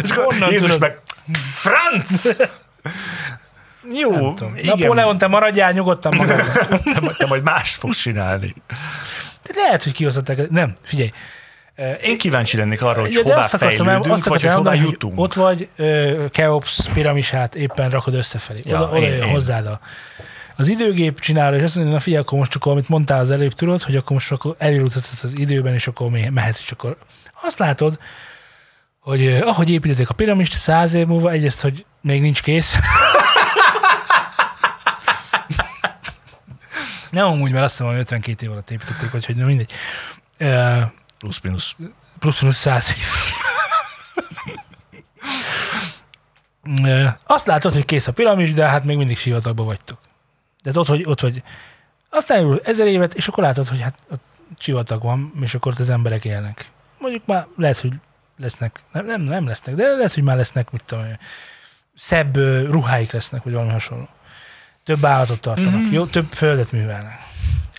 [0.03, 0.79] És akkor Jézus tudod?
[0.79, 0.99] meg,
[1.53, 2.36] Franc!
[3.93, 4.77] Jó, igen.
[4.77, 8.55] Napóleon, te maradjál nyugodtan te, majd- te majd más fogsz csinálni.
[9.43, 10.49] De lehet, hogy kihozhatták.
[10.49, 11.11] Nem, figyelj.
[12.03, 14.86] Én kíváncsi lennék arra, hogy Ja, hová azt akartam, fejlődünk, azt vagy hogy akartam hová
[14.89, 15.19] jutunk.
[15.19, 18.59] Ott vagy, ö, Keops piramisát éppen rakod összefelé.
[18.63, 19.80] Ja, oda, oda én- jön hozzád a,
[20.55, 23.51] az időgép csinálja, és azt mondja, na figyelj, akkor most akkor, amit mondtál az előbb,
[23.53, 26.97] tudod, hogy akkor most akkor eljutatsz az időben, és akkor mehetsz, és akkor
[27.41, 27.99] azt látod,
[28.99, 32.76] hogy eh, ahogy építették a piramist, száz év múlva egyrészt, hogy még nincs kész.
[37.09, 39.71] Nem amúgy, mert azt hiszem, hogy 52 év alatt építették, vagy hogy nem mindegy.
[40.38, 40.84] Eh,
[41.26, 41.76] Plusz-minusz.
[42.19, 42.93] plusz-minusz száz
[47.23, 49.99] Azt látod, hogy kész a piramis, de hát még mindig sivatagban vagytok.
[50.63, 51.43] De ott vagy, ott vagy.
[52.09, 54.21] Aztán elmúl ezer évet, és akkor látod, hogy hát ott
[54.59, 56.69] sivatag van, és akkor ott az emberek élnek.
[56.99, 57.93] Mondjuk már lehet, hogy
[58.38, 61.05] lesznek, nem, nem, nem lesznek, de lehet, hogy már lesznek, mit tudom,
[61.95, 62.36] szebb
[62.71, 64.07] ruháik lesznek, vagy valami hasonló.
[64.84, 65.93] Több állatot tartanak, Mhm.
[65.93, 67.19] jó, több földet művelnek.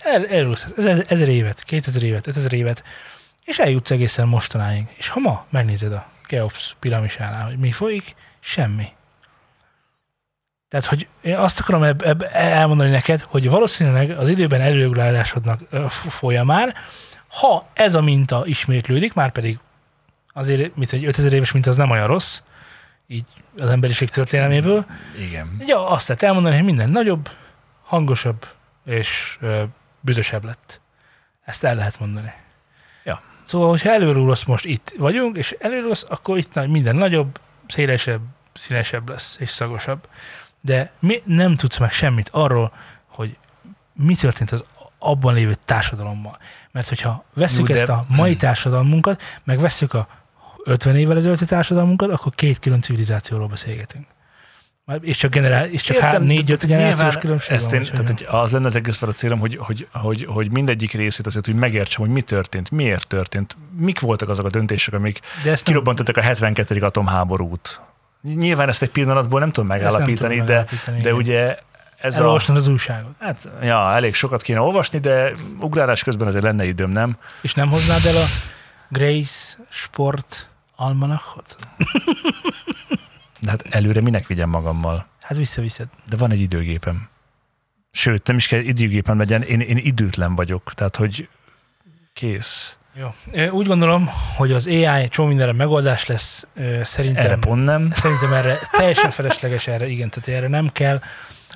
[0.03, 2.83] El, elrúsz, ezer, ezer évet, kétezer évet, ötezer évet,
[3.47, 4.87] és eljutsz egészen mostanáig.
[4.97, 8.87] És ha ma megnézed a Keops piramisánál, hogy mi folyik, semmi.
[10.69, 14.61] Tehát, hogy én azt akarom eb- eb- elmondani neked, hogy valószínűleg az időben
[15.87, 16.73] f- folyamán,
[17.27, 19.59] ha ez a minta ismétlődik, már pedig
[20.33, 22.39] azért, mint egy 5000 éves minta, az nem olyan rossz,
[23.07, 23.25] így
[23.57, 24.85] az emberiség történelméből,
[25.19, 25.61] Igen.
[25.67, 27.29] Ja, azt lehet elmondani, hogy minden nagyobb,
[27.83, 28.47] hangosabb
[28.85, 29.63] és ö,
[29.99, 30.81] büdösebb lett.
[31.45, 32.33] Ezt el lehet mondani.
[33.47, 38.21] Szóval, hogyha előrúlsz most itt vagyunk, és előrúlsz, akkor itt minden nagyobb, szélesebb,
[38.53, 40.07] színesebb lesz, és szagosabb.
[40.61, 42.73] De mi nem tudsz meg semmit arról,
[43.05, 43.37] hogy
[43.93, 44.63] mi történt az
[44.99, 46.37] abban lévő társadalommal.
[46.71, 50.07] Mert hogyha veszük Jó, de- ezt a mai társadalmunkat, meg veszük a
[50.63, 54.05] 50 évvel ezelőtti társadalmunkat, akkor két külön civilizációról beszélgetünk.
[55.01, 57.73] És csak, generál, és csak Értem, há- négy-öt de- de generációs különbség ezt van.
[57.73, 60.91] én, tehát, hogy az lenne az egész fel a célom, hogy, hogy, hogy, hogy mindegyik
[60.93, 65.19] részét azért, hogy megértsem, hogy mi történt, miért történt, mik voltak azok a döntések, amik
[65.19, 66.81] De ezt nem- kirobbantottak a 72.
[66.85, 67.81] atomháborút.
[68.21, 71.19] Nyilván ezt egy pillanatból nem tudom nem megállapítani, tudom de, megállapítani, de igen.
[71.21, 71.57] ugye
[71.97, 72.33] ez a...
[72.33, 73.11] Az újságot.
[73.19, 77.17] Hát, ja, elég sokat kéne olvasni, de ugrálás közben azért lenne időm, nem?
[77.41, 78.25] És nem hoznád el a
[78.89, 81.55] Grace Sport almanachot?
[83.39, 85.07] De hát előre minek vigyem magammal?
[85.21, 85.87] Hát visszaviszed.
[86.09, 87.09] De van egy időgépem.
[87.91, 91.29] Sőt, nem is kell időgépem legyen, én, én időtlen vagyok, tehát hogy
[92.13, 92.77] kész.
[92.93, 93.13] Jó.
[93.49, 96.47] Úgy gondolom, hogy az AI csomó mindenre megoldás lesz.
[96.83, 97.91] Szerintem, Erre pont nem.
[97.91, 101.01] szerintem erre teljesen felesleges erre, igen, tehát erre nem kell.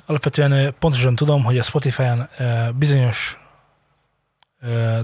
[0.06, 2.28] Alapvetően pontosan tudom, hogy a Spotify-on
[2.74, 3.38] bizonyos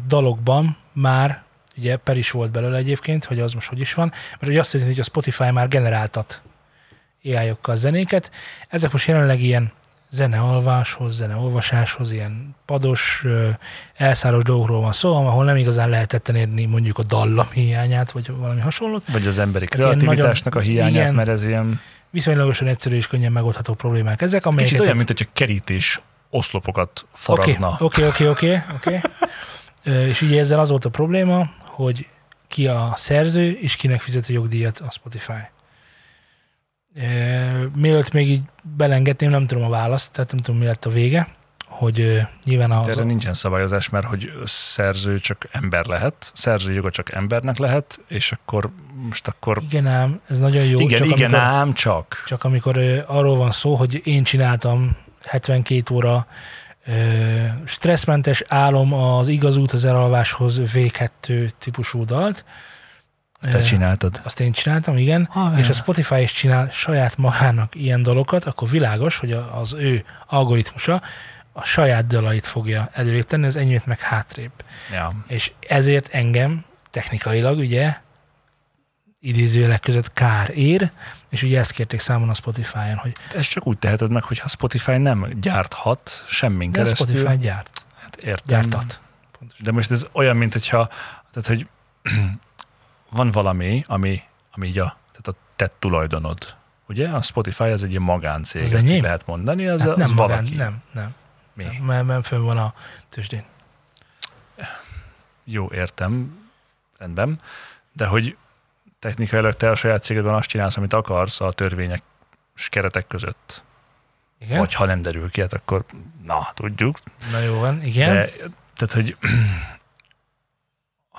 [0.07, 1.43] dalokban már,
[1.76, 4.70] ugye per is volt belőle egyébként, hogy az most hogy is van, mert ugye azt
[4.70, 6.43] történt, hogy a Spotify már generáltat
[7.35, 8.31] AI-okkal zenéket.
[8.68, 9.72] Ezek most jelenleg ilyen
[10.11, 13.24] zenealváshoz, zeneolvasáshoz, ilyen pados,
[13.97, 18.37] elszáros dolgokról van szó, ahol nem igazán lehet tetten érni mondjuk a dallam hiányát, vagy
[18.37, 19.03] valami hasonlót.
[19.12, 21.14] Vagy az emberi kreativitásnak a hiányát, igen.
[21.14, 24.68] mert ez ilyen Viszonylagosan egyszerű és könnyen megoldható problémák ezek, amelyeket...
[24.68, 26.01] kicsit olyan, mint hogyha kerítés
[26.31, 27.76] oszlopokat Oké, forradna.
[27.79, 29.01] oké, oké, oké, oké.
[29.83, 32.07] És ugye ezzel az volt a probléma, hogy
[32.49, 35.51] ki a szerző, és kinek fizeti jogdíjat a Spotify.
[37.76, 38.42] Mielőtt még így
[38.76, 41.28] belengedném, nem tudom a választ, tehát nem tudom, mi lett a vége,
[41.66, 42.88] hogy nyilván az...
[42.88, 48.32] Erre nincsen szabályozás, mert hogy szerző csak ember lehet, szerző joga csak embernek lehet, és
[48.32, 48.70] akkor
[49.09, 49.62] most akkor...
[49.62, 50.80] Igen ám, ez nagyon jó.
[50.80, 52.22] igen, csak igen, amikor, ám csak.
[52.26, 56.26] Csak amikor arról van szó, hogy én csináltam 72 óra
[57.64, 62.44] stresszmentes álom az igaz út az elalváshoz V2 típusú dalt.
[63.41, 64.20] Te Ö, csináltad.
[64.24, 65.28] Azt én csináltam, igen.
[65.30, 65.59] Haver.
[65.59, 71.03] És a Spotify is csinál saját magának ilyen dalokat, akkor világos, hogy az ő algoritmusa
[71.53, 74.53] a saját dalait fogja előrébb tenni, az enyémet meg hátrébb.
[74.93, 75.12] Ja.
[75.26, 77.97] És ezért engem technikailag ugye
[79.20, 80.91] idézőjelek között kár ér,
[81.28, 84.97] és ugye ezt kérték számon a Spotify-on, hogy Ezt csak úgy teheted meg, hogyha Spotify
[84.97, 87.16] nem gyárthat semmin de a keresztül.
[87.16, 88.43] Spotify gyárt, Hát értem.
[88.47, 89.01] gyártat.
[89.39, 89.64] Pontosan.
[89.64, 90.89] De most ez olyan, mint hogyha,
[91.32, 91.66] tehát hogy
[93.11, 96.57] van valami, ami, ami így a, tehát a te tulajdonod.
[96.89, 97.09] Ugye?
[97.09, 100.11] A Spotify az egy ilyen magáncég, Az ezt így lehet mondani, az, Hát az nem
[100.15, 100.55] magán, valaki.
[100.55, 101.15] nem, nem.
[101.55, 101.65] Mi?
[101.65, 102.75] nem mert, mert fönn van a
[103.09, 103.43] tőzsdén.
[105.45, 106.39] Jó, értem,
[106.99, 107.41] rendben,
[107.93, 108.37] de hogy
[108.99, 112.03] technikailag te a saját cégedben azt csinálsz, amit akarsz a törvények
[112.69, 113.63] keretek között.
[114.41, 114.59] Igen?
[114.59, 115.85] Vagy ha nem derül ki, hát akkor
[116.25, 116.99] na, tudjuk.
[117.31, 118.15] Na jó van, igen.
[118.15, 118.31] De,
[118.77, 119.17] tehát, hogy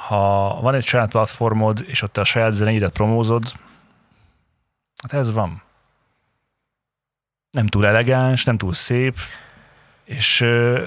[0.07, 3.43] ha van egy saját platformod, és ott te a saját zenéidet promózod,
[5.01, 5.63] hát ez van.
[7.51, 9.17] Nem túl elegáns, nem túl szép,
[10.03, 10.39] és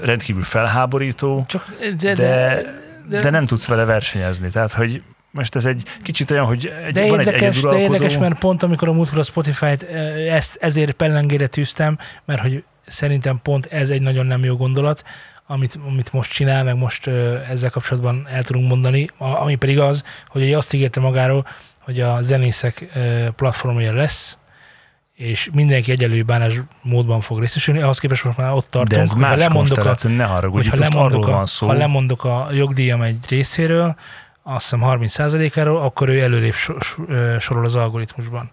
[0.03, 2.63] rendkívül felháborító, Csak, de, de, de,
[3.09, 4.51] de, de nem tudsz vele versenyezni.
[4.51, 7.93] Tehát, hogy most ez egy kicsit olyan, hogy egy, de van egy érdekes, de egyeduralkodó...
[7.95, 9.83] érdekes, mert pont amikor a múltkor a Spotify-t
[10.29, 15.05] ezt ezért pellengére tűztem, mert hogy szerintem pont ez egy nagyon nem jó gondolat,
[15.47, 17.07] amit, amit most csinál, meg most
[17.49, 21.47] ezzel kapcsolatban el tudunk mondani, a, ami pedig az, hogy azt ígérte magáról,
[21.79, 22.87] hogy a zenészek
[23.37, 24.37] platformja lesz,
[25.15, 29.13] és mindenki egyelő bánás módban fog részesülni, ahhoz képest most már ott tartunk, de ez
[29.13, 31.67] más lemondok a, ne haragudj, hogyha lemondok, a, van szó.
[31.67, 33.97] ha lemondok a jogdíjam egy részéről,
[34.43, 36.55] azt hiszem 30%-áról, akkor ő előrébb
[37.39, 38.51] sorol az algoritmusban.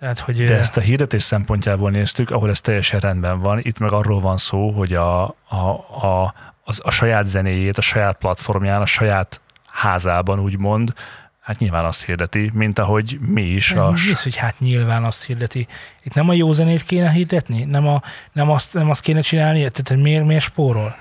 [0.00, 3.58] Tehát, hogy De ezt a hirdetés szempontjából néztük, ahol ez teljesen rendben van.
[3.62, 5.56] Itt meg arról van szó, hogy a, a,
[6.02, 6.34] a,
[6.64, 10.92] az, a saját zenéjét, a saját platformján, a saját házában úgymond,
[11.40, 13.72] hát nyilván azt hirdeti, mint ahogy mi is.
[13.72, 15.66] A, mi az, hogy hát nyilván azt hirdeti.
[16.02, 17.64] Itt nem a jó zenét kéne hirdetni?
[17.64, 19.58] Nem, a, nem, azt, nem azt kéne csinálni?
[19.58, 20.96] Tehát, hogy miért, miért spórol?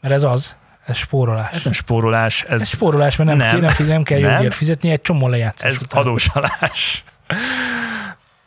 [0.00, 1.52] Mert ez az, ez spórolás.
[1.52, 3.60] ez nem spórolás, ez, Ez spórolás, mert nem, nem.
[3.60, 4.30] nem, nem, kell Nem.
[4.30, 6.00] jogdíjat fizetni egy csomó lejátszás ez után.
[6.00, 7.04] adósalás.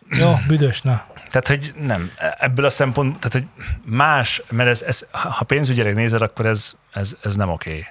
[0.10, 1.05] Jó, büdös, na.
[1.28, 6.22] Tehát, hogy nem, ebből a szempont, tehát, hogy más, mert ez, ez ha pénzügyileg nézed,
[6.22, 7.70] akkor ez, ez, ez nem oké.
[7.70, 7.86] Okay.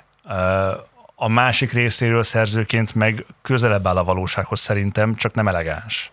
[1.14, 6.10] A másik részéről szerzőként meg közelebb áll a valósághoz szerintem, csak nem elegáns.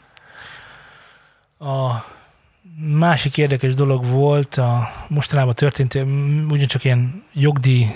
[1.60, 1.92] A
[2.78, 5.94] másik érdekes dolog volt, a mostanában történt,
[6.50, 7.88] ugyancsak ilyen jogdíj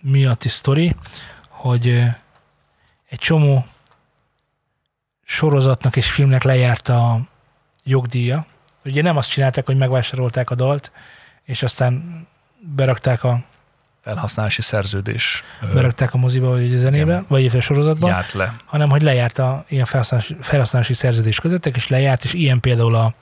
[0.00, 0.94] miatti sztori,
[1.48, 1.88] hogy
[3.08, 3.66] egy csomó
[5.28, 7.20] sorozatnak és filmnek lejárt a
[7.84, 8.46] jogdíja.
[8.84, 10.92] Ugye nem azt csinálták, hogy megvásárolták a dalt,
[11.44, 12.26] és aztán
[12.60, 13.40] berakták a
[14.02, 15.44] felhasználási szerződés.
[15.74, 17.24] Berakták a moziba, vagy a zenébe, igen.
[17.28, 18.08] vagy a sorozatba.
[18.08, 18.56] Járt le.
[18.64, 23.14] Hanem, hogy lejárt a ilyen felhasználási, felhasználási szerződés közöttek, és lejárt, és ilyen például a,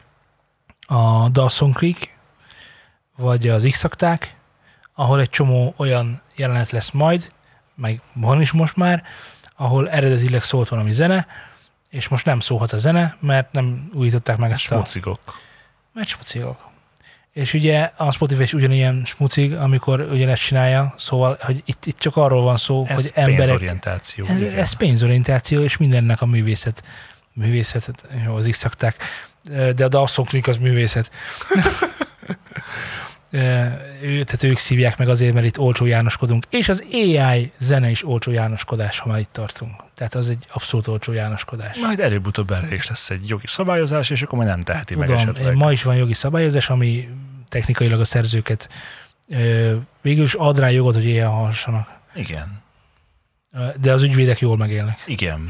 [0.94, 2.16] a Dawson Creek,
[3.16, 3.84] vagy az x
[4.94, 7.28] ahol egy csomó olyan jelenet lesz majd,
[7.74, 9.02] meg van is most már,
[9.57, 11.26] ahol eredetileg szólt valami zene,
[11.91, 15.18] és most nem szólhat a zene, mert nem újították meg ezt Smucigok.
[15.26, 15.32] a...
[15.93, 16.70] Mert smucigok.
[17.32, 22.16] És ugye a Spotify is ugyanilyen smucig, amikor ugyanezt csinálja, szóval, hogy itt, itt csak
[22.16, 23.37] arról van szó, ez hogy emberek...
[23.37, 24.26] pénzorientáció.
[24.26, 26.82] Ez, ez pénzorientáció, és mindennek a művészet.
[27.32, 28.64] Művészetet, jó, az x
[29.74, 31.11] de a Dawson az művészet.
[33.30, 38.06] ő, tehát ők szívják meg azért, mert itt olcsó Jánoskodunk, és az AI zene is
[38.06, 39.74] olcsó Jánoskodás, ha már itt tartunk.
[39.94, 41.78] Tehát az egy abszolút olcsó Jánoskodás.
[41.78, 45.18] Majd előbb-utóbb erre is lesz egy jogi szabályozás, és akkor majd nem teheti Tudom, meg
[45.18, 45.54] esetleg.
[45.54, 47.08] Ma is van jogi szabályozás, ami
[47.48, 48.68] technikailag a szerzőket
[50.00, 51.88] végül is ad rá jogot, hogy ilyen hallhassanak.
[52.14, 52.62] Igen.
[53.80, 55.02] De az ügyvédek jól megélnek.
[55.06, 55.48] Igen.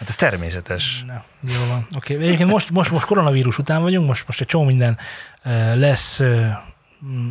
[0.00, 1.04] Hát ez természetes.
[1.06, 1.86] Na, jó van.
[1.96, 2.14] Oké.
[2.14, 2.26] Okay.
[2.26, 4.98] Egyébként most, most, most koronavírus után vagyunk, most, most egy csomó minden
[5.74, 6.20] lesz,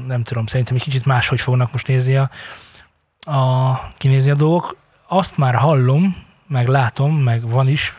[0.07, 2.30] nem tudom, szerintem egy kicsit máshogy fognak most nézni a,
[3.34, 4.78] a kinézni a dolgok.
[5.07, 7.93] Azt már hallom, meg látom, meg van is,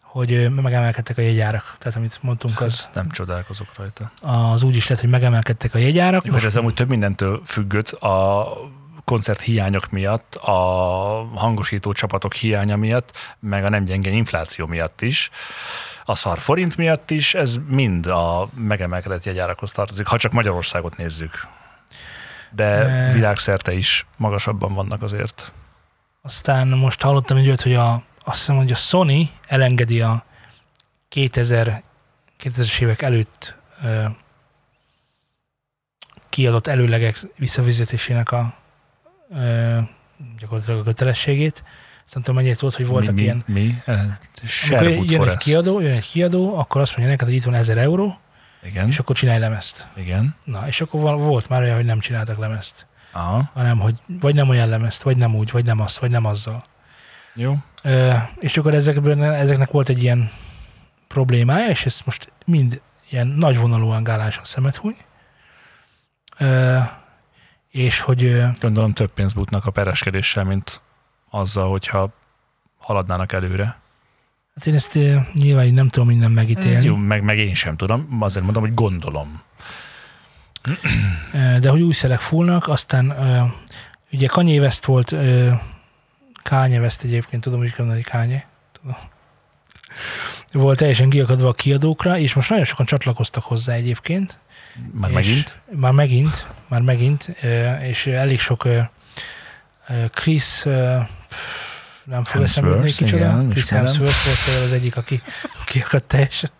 [0.00, 1.76] hogy megemelkedtek a jegyárak.
[1.78, 2.72] Tehát amit mondtunk, az...
[2.72, 4.12] Ezt nem csodálkozok rajta.
[4.20, 6.24] Az úgy is lett, hogy megemelkedtek a jegyárak.
[6.24, 6.44] Jó, most...
[6.44, 7.88] ez amúgy több mindentől függött.
[7.88, 8.46] A
[9.04, 10.52] koncert hiányok miatt, a
[11.34, 15.30] hangosító csapatok hiánya miatt, meg a nem gyenge infláció miatt is,
[16.04, 21.46] a szar forint miatt is, ez mind a megemelkedett jegyárakhoz tartozik, ha csak Magyarországot nézzük.
[22.50, 23.12] De e...
[23.12, 25.52] világszerte is magasabban vannak azért.
[26.22, 27.92] Aztán most hallottam egy olyat, hogy a,
[28.24, 30.24] azt hiszem, hogy a Sony elengedi a
[31.08, 31.82] 2000,
[32.40, 33.56] 2000-es évek előtt
[36.28, 38.54] kiadott előlegek visszafizetésének a
[40.38, 41.64] gyakorlatilag a kötelességét.
[42.04, 43.44] Szerintem mennyit volt, hogy voltak mi, ilyen...
[43.46, 43.82] Mi?
[44.70, 47.78] Amikor jön egy, kiadó, jön egy kiadó, akkor azt mondja neked, hogy itt van 1000
[47.78, 48.18] euró,
[48.62, 48.88] igen.
[48.88, 49.86] és akkor csinálj lemezt.
[49.96, 50.34] Igen.
[50.44, 52.86] Na, és akkor volt már olyan, hogy nem csináltak lemezt.
[53.12, 53.50] Aha.
[53.54, 56.64] Hanem, hogy vagy nem olyan lemezt, vagy nem úgy, vagy nem azt, vagy nem azzal.
[57.34, 57.56] Jó.
[57.82, 60.30] Ö, és akkor ezekben, ezeknek volt egy ilyen
[61.08, 62.80] problémája, és ezt most mind
[63.10, 64.96] ilyen nagyvonalúan gálásan szemet húny.
[66.38, 66.78] Ö,
[67.72, 68.42] és hogy...
[68.60, 70.80] Gondolom több pénzt butnak a pereskedéssel, mint
[71.30, 72.12] azzal, hogyha
[72.78, 73.80] haladnának előre.
[74.54, 74.98] Hát én ezt
[75.32, 76.84] nyilván nem tudom minden megítélni.
[76.84, 79.42] Jó, meg, meg én sem tudom, azért mondom, hogy gondolom.
[81.32, 83.14] De hogy új szelek fullnak, aztán
[84.10, 85.14] ugye Kanye West volt,
[86.42, 88.96] Kanye West egyébként, tudom, hogy kell Kanye, tudom.
[90.52, 94.38] Volt teljesen kiakadva a kiadókra, és most nagyon sokan csatlakoztak hozzá egyébként.
[94.92, 95.56] Már megint?
[95.70, 97.36] Már megint, már megint,
[97.82, 98.68] és elég sok
[100.10, 100.62] Chris,
[102.04, 103.16] nem fog eszembe kicsoda.
[103.16, 105.22] Igen, Chris Hemsworth volt az egyik, aki
[105.66, 106.50] kiakadt teljesen.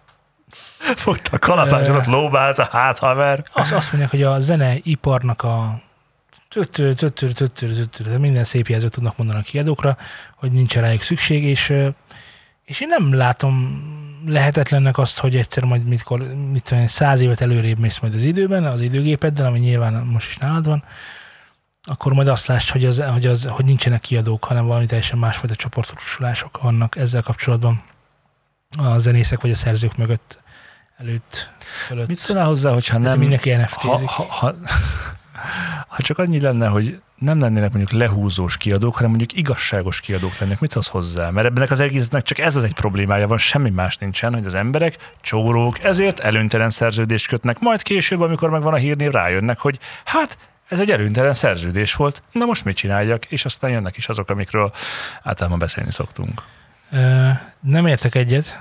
[0.79, 3.45] Fogta a kalapácsolat, lóbált a háthaver.
[3.53, 5.83] Azt, azt mondják, hogy a zeneiparnak a
[6.49, 9.97] töttör, töttör, töttör, töttör, minden szép jelzőt tudnak mondani a kiadókra,
[10.37, 11.73] hogy nincs rájuk szükség, és,
[12.65, 13.83] és én nem látom
[14.27, 18.65] lehetetlennek azt, hogy egyszer majd mitkor, mit tudom, száz évet előrébb mész majd az időben,
[18.65, 20.85] az időgépeddel, ami nyilván most is nálad van,
[21.83, 25.57] akkor majd azt láss, hogy, az, hogy, az, hogy nincsenek kiadók, hanem valami teljesen másfajta
[25.57, 27.83] csoportosulások vannak ezzel kapcsolatban
[28.79, 30.43] a zenészek vagy a szerzők mögött
[30.97, 31.51] előtt,
[31.87, 32.09] fölött.
[32.09, 33.19] Mit szólnál hozzá, hogyha nem...
[33.19, 34.55] mindenki nft ha, ha, ha,
[35.89, 40.61] ha, csak annyi lenne, hogy nem lennének mondjuk lehúzós kiadók, hanem mondjuk igazságos kiadók lennének,
[40.61, 41.31] mit szólsz hozzá?
[41.31, 44.55] Mert ebben az egésznek csak ez az egy problémája van, semmi más nincsen, hogy az
[44.55, 50.39] emberek csórók, ezért előnytelen szerződést kötnek, majd később, amikor megvan a hírnév, rájönnek, hogy hát
[50.69, 53.25] ez egy előnytelen szerződés volt, na most mit csináljak?
[53.25, 54.73] És aztán jönnek is azok, amikről
[55.23, 56.43] általában beszélni szoktunk.
[56.91, 57.29] Ö,
[57.61, 58.61] nem értek egyet,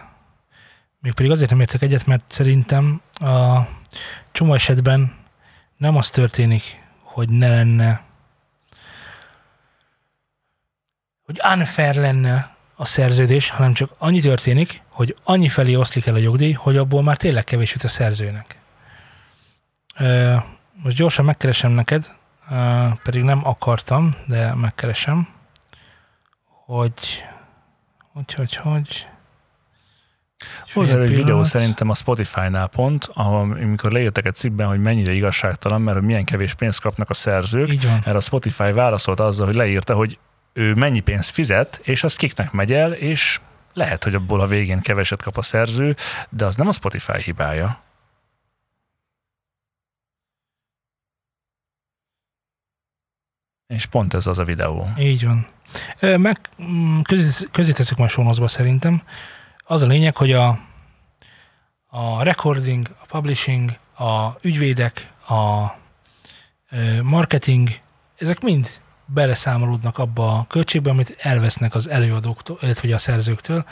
[1.02, 3.60] mégpedig azért nem értek egyet, mert szerintem a
[4.32, 5.20] csomó esetben
[5.82, 8.02] nem az történik, hogy ne lenne
[11.26, 16.18] hogy unfair lenne a szerződés, hanem csak annyi történik, hogy annyi felé oszlik el a
[16.18, 18.58] jogdíj, hogy abból már tényleg kevés jut a szerzőnek.
[20.74, 22.12] Most gyorsan megkeresem neked,
[23.04, 25.28] pedig nem akartam, de megkeresem,
[26.66, 27.24] hogy
[28.14, 29.08] hogy, hogy, hogy
[30.74, 31.46] Volt egy videó pillanat.
[31.46, 36.24] szerintem a Spotify-nál pont, ahol amikor leírtak egy cikkben, hogy mennyire igazságtalan, mert hogy milyen
[36.24, 37.72] kevés pénzt kapnak a szerzők.
[38.06, 40.18] Erre a Spotify válaszolt azzal, hogy leírta, hogy
[40.54, 43.40] ő mennyi pénzt fizet, és az kiknek megy el, és
[43.74, 45.96] lehet, hogy abból a végén keveset kap a szerző,
[46.30, 47.82] de az nem a Spotify hibája.
[53.68, 54.88] És pont ez az a videó.
[54.98, 55.48] Így van.
[56.18, 57.00] Meg mm,
[57.52, 59.02] közé, teszek majd szerintem.
[59.64, 60.60] Az a lényeg, hogy a,
[61.88, 65.66] a recording, a publishing, a ügyvédek, a
[67.04, 67.70] marketing,
[68.18, 73.66] ezek mind beleszámolódnak abba a költségbe, amit elvesznek az előadóktól, illetve a szerzőktől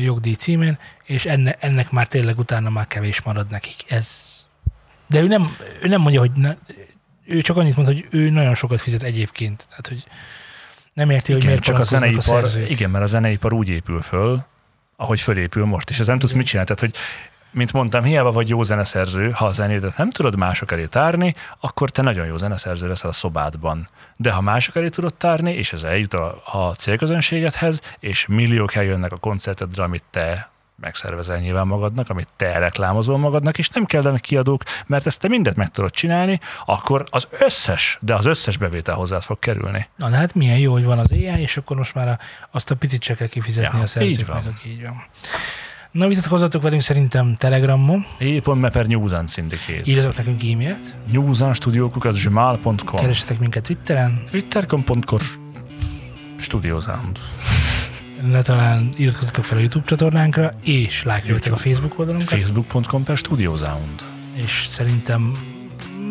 [0.00, 3.74] jogdíj címén, és enne, ennek már tényleg utána már kevés marad nekik.
[3.88, 4.36] Ez.
[5.06, 6.56] De ő nem, ő nem mondja, hogy ne,
[7.24, 9.66] ő csak annyit mond, hogy ő nagyon sokat fizet egyébként.
[9.68, 10.04] Tehát, hogy
[10.92, 12.70] nem érti, hogy Igen, miért csak a panaszkoznak a zeneipar, szerzők.
[12.70, 14.44] igen, mert a zeneipar úgy épül föl,
[15.00, 16.74] ahogy fölépül most, és ez nem tudsz mit csinálni.
[16.74, 17.02] Tehát, hogy
[17.50, 21.90] mint mondtam, hiába vagy jó zeneszerző, ha a zenédet nem tudod mások elé tárni, akkor
[21.90, 23.88] te nagyon jó zeneszerző leszel a szobádban.
[24.16, 29.12] De ha mások elé tudod tárni, és ez eljut a, a célközönségedhez, és milliók eljönnek
[29.12, 34.62] a koncertedre, amit te megszervezel nyilván magadnak, amit te reklámozol magadnak, és nem kellene kiadók,
[34.86, 39.22] mert ezt te mindent meg tudod csinálni, akkor az összes, de az összes bevétel hozzád
[39.22, 39.88] fog kerülni.
[39.96, 42.18] Na, de hát milyen jó, hogy van az AI, és akkor most már a,
[42.50, 45.04] azt a picit se kell kifizetni Ja, a szerzőknek, aki így van.
[45.90, 49.82] Na, vitatkozzatok velünk szerintem Telegramon, E.Meper Newsan Syndicate.
[49.84, 54.92] írjatok nekünk e-mailt, Newsan studiókukat zsmál.com keresetek minket Twitteren, Twitter.com
[56.36, 57.18] Studiosound.
[58.22, 64.02] Ne talán iratkozzatok fel a YouTube csatornánkra, és lájkoljatok a Facebook oldalunkat, Facebook.com per Studiosound.
[64.34, 65.32] és szerintem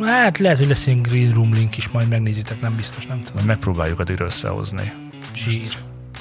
[0.01, 3.33] hát lehet, hogy lesz ilyen Green Room link is, majd megnézitek, nem biztos, nem tudom.
[3.33, 4.93] Majd megpróbáljuk addig összehozni.
[5.35, 5.71] Zsír,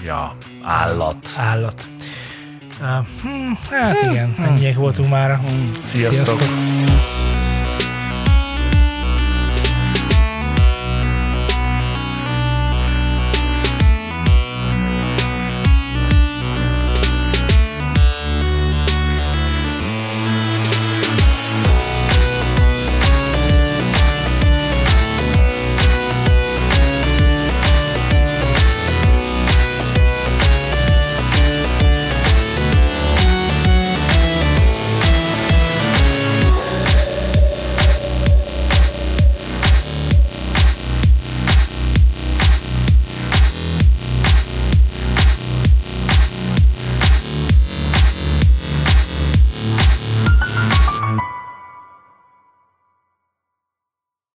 [0.04, 1.34] Ja, állat.
[1.36, 1.88] állat.
[2.80, 5.40] Uh, hm, hát igen, ennyiek voltunk már.
[5.84, 6.40] Sziasztok.
[6.40, 7.15] Sziasztok.